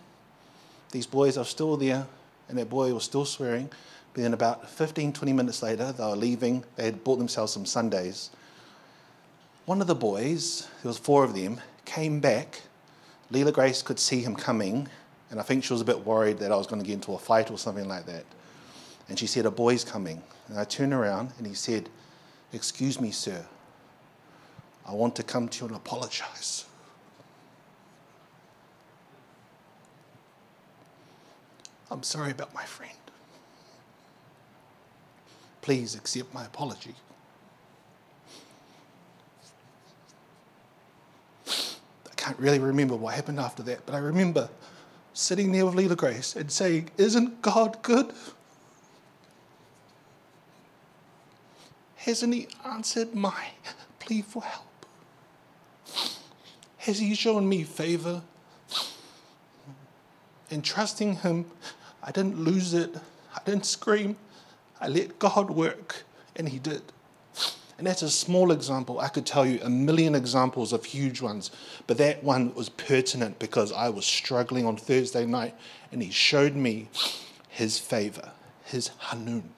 These 0.90 1.06
boys 1.06 1.36
are 1.36 1.44
still 1.44 1.76
there, 1.76 2.06
and 2.48 2.58
that 2.58 2.68
boy 2.68 2.92
was 2.92 3.04
still 3.04 3.24
swearing. 3.24 3.70
But 4.12 4.22
then, 4.22 4.32
about 4.32 4.68
15, 4.70 5.12
20 5.12 5.32
minutes 5.32 5.62
later, 5.62 5.92
they 5.92 6.04
were 6.04 6.16
leaving. 6.16 6.64
They 6.76 6.84
had 6.84 7.02
bought 7.02 7.16
themselves 7.16 7.52
some 7.52 7.66
sundaes. 7.66 8.30
One 9.66 9.80
of 9.80 9.86
the 9.86 9.94
boys, 9.94 10.68
there 10.82 10.88
was 10.88 10.98
four 10.98 11.24
of 11.24 11.34
them, 11.34 11.60
came 11.84 12.20
back. 12.20 12.62
Leela 13.32 13.52
Grace 13.52 13.82
could 13.82 13.98
see 13.98 14.20
him 14.20 14.36
coming, 14.36 14.88
and 15.30 15.40
I 15.40 15.42
think 15.42 15.64
she 15.64 15.72
was 15.72 15.80
a 15.80 15.84
bit 15.86 16.04
worried 16.04 16.38
that 16.38 16.52
I 16.52 16.56
was 16.56 16.66
going 16.66 16.80
to 16.80 16.86
get 16.86 16.94
into 16.94 17.14
a 17.14 17.18
fight 17.18 17.50
or 17.50 17.58
something 17.58 17.88
like 17.88 18.06
that. 18.06 18.24
And 19.08 19.18
she 19.18 19.26
said, 19.26 19.46
A 19.46 19.50
boy's 19.50 19.84
coming. 19.84 20.22
And 20.48 20.58
I 20.58 20.64
turned 20.64 20.92
around, 20.92 21.32
and 21.38 21.46
he 21.46 21.54
said, 21.54 21.88
Excuse 22.52 23.00
me, 23.00 23.10
sir. 23.10 23.44
I 24.86 24.92
want 24.92 25.16
to 25.16 25.22
come 25.22 25.48
to 25.48 25.60
you 25.60 25.66
and 25.68 25.76
apologize. 25.76 26.66
I'm 31.90 32.02
sorry 32.02 32.32
about 32.32 32.52
my 32.52 32.64
friend. 32.64 32.92
Please 35.62 35.94
accept 35.94 36.34
my 36.34 36.44
apology. 36.44 36.94
I 41.46 42.14
can't 42.16 42.38
really 42.38 42.58
remember 42.58 42.96
what 42.96 43.14
happened 43.14 43.38
after 43.38 43.62
that, 43.64 43.86
but 43.86 43.94
I 43.94 43.98
remember 43.98 44.48
sitting 45.14 45.52
there 45.52 45.64
with 45.64 45.74
Leela 45.74 45.96
Grace 45.96 46.36
and 46.36 46.50
saying, 46.50 46.90
Isn't 46.98 47.40
God 47.40 47.80
good? 47.82 48.12
Hasn't 51.96 52.34
He 52.34 52.48
answered 52.66 53.14
my 53.14 53.50
plea 53.98 54.22
for 54.22 54.42
help? 54.42 54.73
Has 56.84 56.98
He 56.98 57.14
shown 57.14 57.48
me 57.48 57.62
favor? 57.62 58.20
In 60.50 60.60
trusting 60.60 61.16
Him, 61.16 61.46
I 62.02 62.12
didn't 62.12 62.38
lose 62.38 62.74
it. 62.74 62.94
I 63.34 63.40
didn't 63.46 63.64
scream. 63.64 64.16
I 64.82 64.88
let 64.88 65.18
God 65.18 65.50
work, 65.50 66.04
and 66.36 66.46
He 66.46 66.58
did. 66.58 66.82
And 67.78 67.86
that's 67.86 68.02
a 68.02 68.10
small 68.10 68.52
example. 68.52 69.00
I 69.00 69.08
could 69.08 69.24
tell 69.24 69.46
you 69.46 69.60
a 69.62 69.70
million 69.70 70.14
examples 70.14 70.74
of 70.74 70.84
huge 70.84 71.22
ones, 71.22 71.50
but 71.86 71.96
that 71.96 72.22
one 72.22 72.54
was 72.54 72.68
pertinent 72.68 73.38
because 73.38 73.72
I 73.72 73.88
was 73.88 74.04
struggling 74.04 74.66
on 74.66 74.76
Thursday 74.76 75.24
night 75.24 75.54
and 75.90 76.00
he 76.00 76.10
showed 76.10 76.54
me 76.54 76.88
his 77.48 77.78
favor, 77.78 78.30
his 78.64 78.90
hanun. 78.98 79.50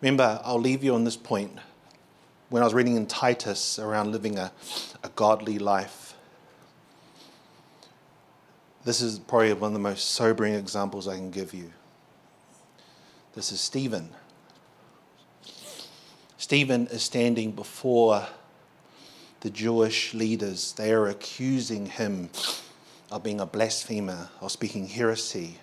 Remember, 0.00 0.40
I'll 0.42 0.58
leave 0.58 0.82
you 0.82 0.94
on 0.96 1.04
this 1.04 1.16
point. 1.16 1.58
When 2.52 2.62
I 2.62 2.66
was 2.66 2.74
reading 2.74 2.96
in 2.96 3.06
Titus 3.06 3.78
around 3.78 4.12
living 4.12 4.38
a, 4.38 4.52
a 5.02 5.08
godly 5.16 5.58
life, 5.58 6.12
this 8.84 9.00
is 9.00 9.18
probably 9.18 9.54
one 9.54 9.68
of 9.68 9.72
the 9.72 9.78
most 9.78 10.10
sobering 10.10 10.52
examples 10.52 11.08
I 11.08 11.16
can 11.16 11.30
give 11.30 11.54
you. 11.54 11.72
This 13.34 13.52
is 13.52 13.60
Stephen. 13.62 14.10
Stephen 16.36 16.88
is 16.88 17.02
standing 17.02 17.52
before 17.52 18.26
the 19.40 19.48
Jewish 19.48 20.12
leaders. 20.12 20.72
They 20.72 20.92
are 20.92 21.08
accusing 21.08 21.86
him 21.86 22.28
of 23.10 23.22
being 23.22 23.40
a 23.40 23.46
blasphemer, 23.46 24.28
of 24.42 24.52
speaking 24.52 24.88
heresy. 24.88 25.56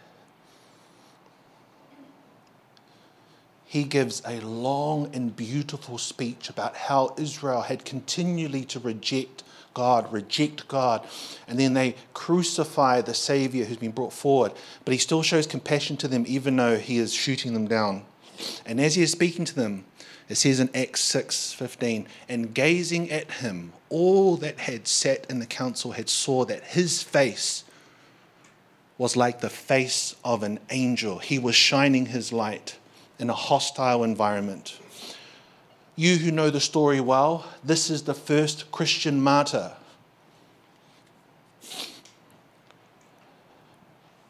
He 3.69 3.83
gives 3.83 4.23
a 4.25 4.39
long 4.39 5.11
and 5.13 5.35
beautiful 5.35 5.99
speech 5.99 6.49
about 6.49 6.75
how 6.75 7.13
Israel 7.19 7.61
had 7.61 7.85
continually 7.85 8.65
to 8.65 8.79
reject 8.79 9.43
God, 9.75 10.11
reject 10.11 10.67
God, 10.67 11.07
and 11.47 11.59
then 11.59 11.75
they 11.75 11.93
crucify 12.15 13.01
the 13.01 13.13
Savior 13.13 13.65
who's 13.65 13.77
been 13.77 13.91
brought 13.91 14.11
forward. 14.11 14.53
But 14.85 14.95
he 14.95 14.97
still 14.97 15.21
shows 15.21 15.45
compassion 15.45 15.97
to 15.97 16.07
them, 16.07 16.25
even 16.27 16.55
though 16.55 16.79
he 16.79 16.97
is 16.97 17.13
shooting 17.13 17.53
them 17.53 17.67
down. 17.67 18.05
And 18.65 18.81
as 18.81 18.95
he 18.95 19.03
is 19.03 19.11
speaking 19.11 19.45
to 19.45 19.53
them, 19.53 19.85
it 20.27 20.37
says 20.37 20.59
in 20.59 20.75
Acts 20.75 21.01
6:15, 21.01 22.07
and 22.27 22.55
gazing 22.55 23.11
at 23.11 23.33
him, 23.33 23.73
all 23.89 24.35
that 24.37 24.61
had 24.61 24.87
sat 24.87 25.27
in 25.29 25.37
the 25.37 25.45
council 25.45 25.91
had 25.91 26.09
saw 26.09 26.43
that 26.45 26.63
his 26.63 27.03
face 27.03 27.65
was 28.97 29.15
like 29.15 29.41
the 29.41 29.49
face 29.51 30.15
of 30.25 30.41
an 30.41 30.59
angel. 30.71 31.19
He 31.19 31.37
was 31.37 31.53
shining 31.53 32.07
his 32.07 32.33
light 32.33 32.77
in 33.19 33.29
a 33.29 33.33
hostile 33.33 34.03
environment. 34.03 34.79
You 35.95 36.15
who 36.15 36.31
know 36.31 36.49
the 36.49 36.61
story 36.61 37.01
well, 37.01 37.45
this 37.63 37.89
is 37.89 38.03
the 38.03 38.13
first 38.13 38.71
Christian 38.71 39.21
martyr. 39.21 39.73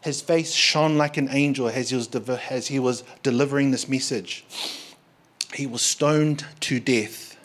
His 0.01 0.21
face 0.21 0.53
shone 0.53 0.97
like 0.97 1.17
an 1.17 1.29
angel 1.29 1.69
as 1.69 1.91
he 1.91 1.95
was, 1.95 2.09
as 2.49 2.67
he 2.67 2.79
was 2.79 3.03
delivering 3.21 3.69
this 3.69 3.87
message. 3.87 4.45
He 5.53 5.67
was 5.67 5.81
stoned 5.81 6.45
to 6.61 6.79
death. 6.79 7.37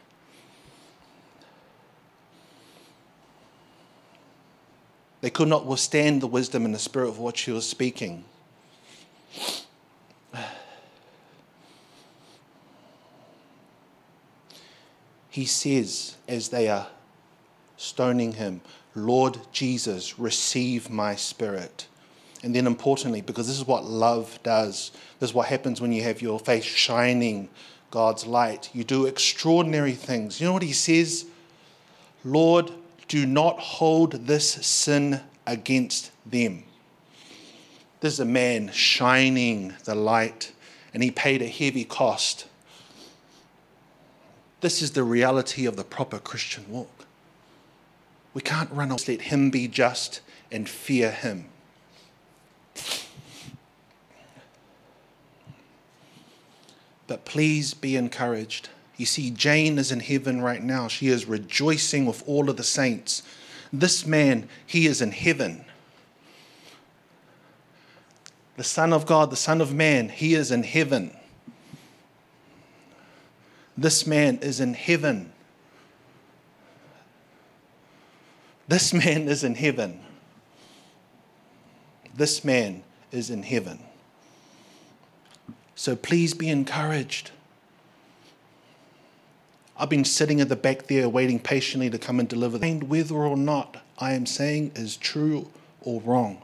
They 5.20 5.30
could 5.30 5.48
not 5.48 5.66
withstand 5.66 6.20
the 6.20 6.26
wisdom 6.26 6.64
and 6.64 6.74
the 6.74 6.78
spirit 6.78 7.08
of 7.08 7.18
what 7.18 7.36
she 7.36 7.50
was 7.50 7.68
speaking. 7.68 8.24
He 15.34 15.46
says, 15.46 16.14
as 16.28 16.50
they 16.50 16.68
are 16.68 16.86
stoning 17.76 18.34
him, 18.34 18.60
Lord 18.94 19.36
Jesus, 19.50 20.16
receive 20.16 20.88
my 20.88 21.16
spirit. 21.16 21.88
And 22.44 22.54
then, 22.54 22.68
importantly, 22.68 23.20
because 23.20 23.48
this 23.48 23.58
is 23.58 23.66
what 23.66 23.82
love 23.82 24.38
does, 24.44 24.92
this 25.18 25.30
is 25.30 25.34
what 25.34 25.48
happens 25.48 25.80
when 25.80 25.90
you 25.90 26.04
have 26.04 26.22
your 26.22 26.38
face 26.38 26.62
shining 26.62 27.48
God's 27.90 28.28
light. 28.28 28.70
You 28.72 28.84
do 28.84 29.06
extraordinary 29.06 29.94
things. 29.94 30.40
You 30.40 30.46
know 30.46 30.52
what 30.52 30.62
he 30.62 30.72
says? 30.72 31.26
Lord, 32.24 32.70
do 33.08 33.26
not 33.26 33.58
hold 33.58 34.28
this 34.28 34.48
sin 34.48 35.20
against 35.48 36.12
them. 36.24 36.62
This 37.98 38.12
is 38.12 38.20
a 38.20 38.24
man 38.24 38.70
shining 38.70 39.74
the 39.82 39.96
light, 39.96 40.52
and 40.92 41.02
he 41.02 41.10
paid 41.10 41.42
a 41.42 41.48
heavy 41.48 41.82
cost 41.82 42.46
this 44.64 44.80
is 44.80 44.92
the 44.92 45.04
reality 45.04 45.66
of 45.66 45.76
the 45.76 45.84
proper 45.84 46.18
Christian 46.18 46.64
walk. 46.70 47.04
We 48.32 48.40
can't 48.40 48.70
run 48.70 48.90
off, 48.90 49.06
let 49.06 49.20
Him 49.20 49.50
be 49.50 49.68
just 49.68 50.22
and 50.50 50.66
fear 50.66 51.10
Him. 51.10 51.50
But 57.06 57.26
please 57.26 57.74
be 57.74 57.94
encouraged. 57.94 58.70
You 58.96 59.04
see, 59.04 59.30
Jane 59.30 59.78
is 59.78 59.92
in 59.92 60.00
heaven 60.00 60.40
right 60.40 60.62
now. 60.62 60.88
She 60.88 61.08
is 61.08 61.26
rejoicing 61.26 62.06
with 62.06 62.26
all 62.26 62.48
of 62.48 62.56
the 62.56 62.64
saints. 62.64 63.22
This 63.70 64.06
man, 64.06 64.48
he 64.66 64.86
is 64.86 65.02
in 65.02 65.12
heaven. 65.12 65.66
The 68.56 68.64
Son 68.64 68.94
of 68.94 69.04
God, 69.04 69.28
the 69.28 69.36
Son 69.36 69.60
of 69.60 69.74
Man, 69.74 70.08
he 70.08 70.34
is 70.34 70.50
in 70.50 70.62
heaven. 70.62 71.14
This 73.76 74.06
man 74.06 74.38
is 74.38 74.60
in 74.60 74.74
heaven. 74.74 75.32
This 78.68 78.94
man 78.94 79.28
is 79.28 79.44
in 79.44 79.56
heaven. 79.56 80.00
This 82.14 82.44
man 82.44 82.82
is 83.10 83.30
in 83.30 83.42
heaven. 83.42 83.80
So 85.74 85.96
please 85.96 86.34
be 86.34 86.48
encouraged. 86.48 87.32
I've 89.76 89.90
been 89.90 90.04
sitting 90.04 90.40
at 90.40 90.48
the 90.48 90.56
back 90.56 90.86
there 90.86 91.08
waiting 91.08 91.40
patiently 91.40 91.90
to 91.90 91.98
come 91.98 92.20
and 92.20 92.28
deliver. 92.28 92.64
And 92.64 92.84
whether 92.84 93.16
or 93.16 93.36
not 93.36 93.82
I 93.98 94.12
am 94.12 94.24
saying 94.24 94.72
is 94.76 94.96
true 94.96 95.50
or 95.80 96.00
wrong. 96.00 96.40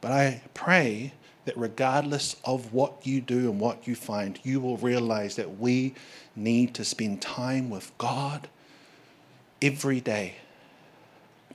But 0.00 0.12
I 0.12 0.42
pray 0.54 1.12
that 1.44 1.56
regardless 1.56 2.36
of 2.44 2.72
what 2.72 3.06
you 3.06 3.20
do 3.20 3.50
and 3.50 3.58
what 3.58 3.86
you 3.86 3.94
find, 3.94 4.38
you 4.42 4.60
will 4.60 4.76
realize 4.76 5.36
that 5.36 5.58
we 5.58 5.94
need 6.36 6.74
to 6.74 6.84
spend 6.84 7.20
time 7.20 7.68
with 7.68 7.96
God 7.98 8.48
every 9.60 10.00
day. 10.00 10.36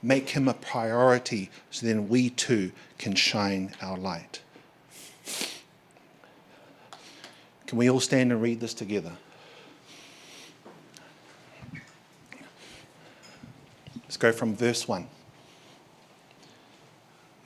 Make 0.02 0.30
Him 0.30 0.46
a 0.46 0.54
priority 0.54 1.50
so 1.70 1.86
then 1.86 2.08
we 2.08 2.30
too 2.30 2.72
can 2.98 3.14
shine 3.14 3.74
our 3.80 3.96
light. 3.96 4.42
Can 7.66 7.78
we 7.78 7.90
all 7.90 8.00
stand 8.00 8.32
and 8.32 8.40
read 8.40 8.60
this 8.60 8.74
together? 8.74 9.12
Let's 14.04 14.16
go 14.16 14.32
from 14.32 14.54
verse 14.54 14.88
1. 14.88 15.06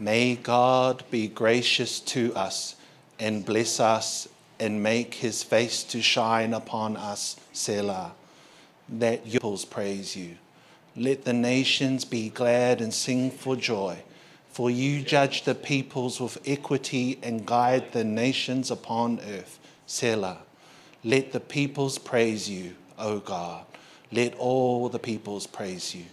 May 0.02 0.34
God 0.34 1.04
be 1.12 1.28
gracious 1.28 2.00
to 2.00 2.34
us 2.34 2.74
and 3.20 3.46
bless 3.46 3.78
us 3.78 4.26
and 4.58 4.82
make 4.82 5.14
his 5.14 5.44
face 5.44 5.84
to 5.84 6.02
shine 6.02 6.52
upon 6.54 6.96
us, 6.96 7.36
Selah. 7.52 8.10
Let 8.92 9.24
your 9.24 9.38
peoples 9.38 9.64
praise 9.64 10.16
you. 10.16 10.38
Let 10.96 11.24
the 11.24 11.32
nations 11.32 12.04
be 12.04 12.30
glad 12.30 12.80
and 12.80 12.92
sing 12.92 13.30
for 13.30 13.54
joy. 13.54 14.02
For 14.50 14.72
you 14.72 15.02
judge 15.02 15.44
the 15.44 15.54
peoples 15.54 16.18
with 16.20 16.36
equity 16.44 17.20
and 17.22 17.46
guide 17.46 17.92
the 17.92 18.02
nations 18.02 18.72
upon 18.72 19.20
earth. 19.20 19.60
Selah. 19.86 20.38
Let 21.04 21.30
the 21.30 21.38
peoples 21.38 21.98
praise 21.98 22.50
you, 22.50 22.74
O 22.98 23.20
God. 23.20 23.64
Let 24.10 24.34
all 24.34 24.88
the 24.88 24.98
peoples 24.98 25.46
praise 25.46 25.94
you. 25.94 26.06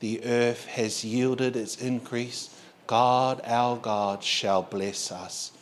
The 0.00 0.24
earth 0.24 0.64
has 0.68 1.04
yielded 1.04 1.54
its 1.54 1.76
increase 1.76 2.55
God, 2.86 3.40
our 3.44 3.76
God, 3.76 4.22
shall 4.22 4.62
bless 4.62 5.10
us. 5.10 5.52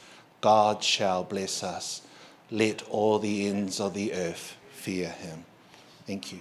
God 0.41 0.83
shall 0.83 1.25
bless 1.25 1.63
us. 1.63 2.03
Let 2.51 2.83
all 2.89 3.19
the 3.19 3.47
ends 3.47 3.81
of 3.81 3.95
the 3.95 4.13
earth 4.13 4.57
fear 4.71 5.09
him. 5.09 5.45
Thank 6.07 6.33
you. 6.33 6.41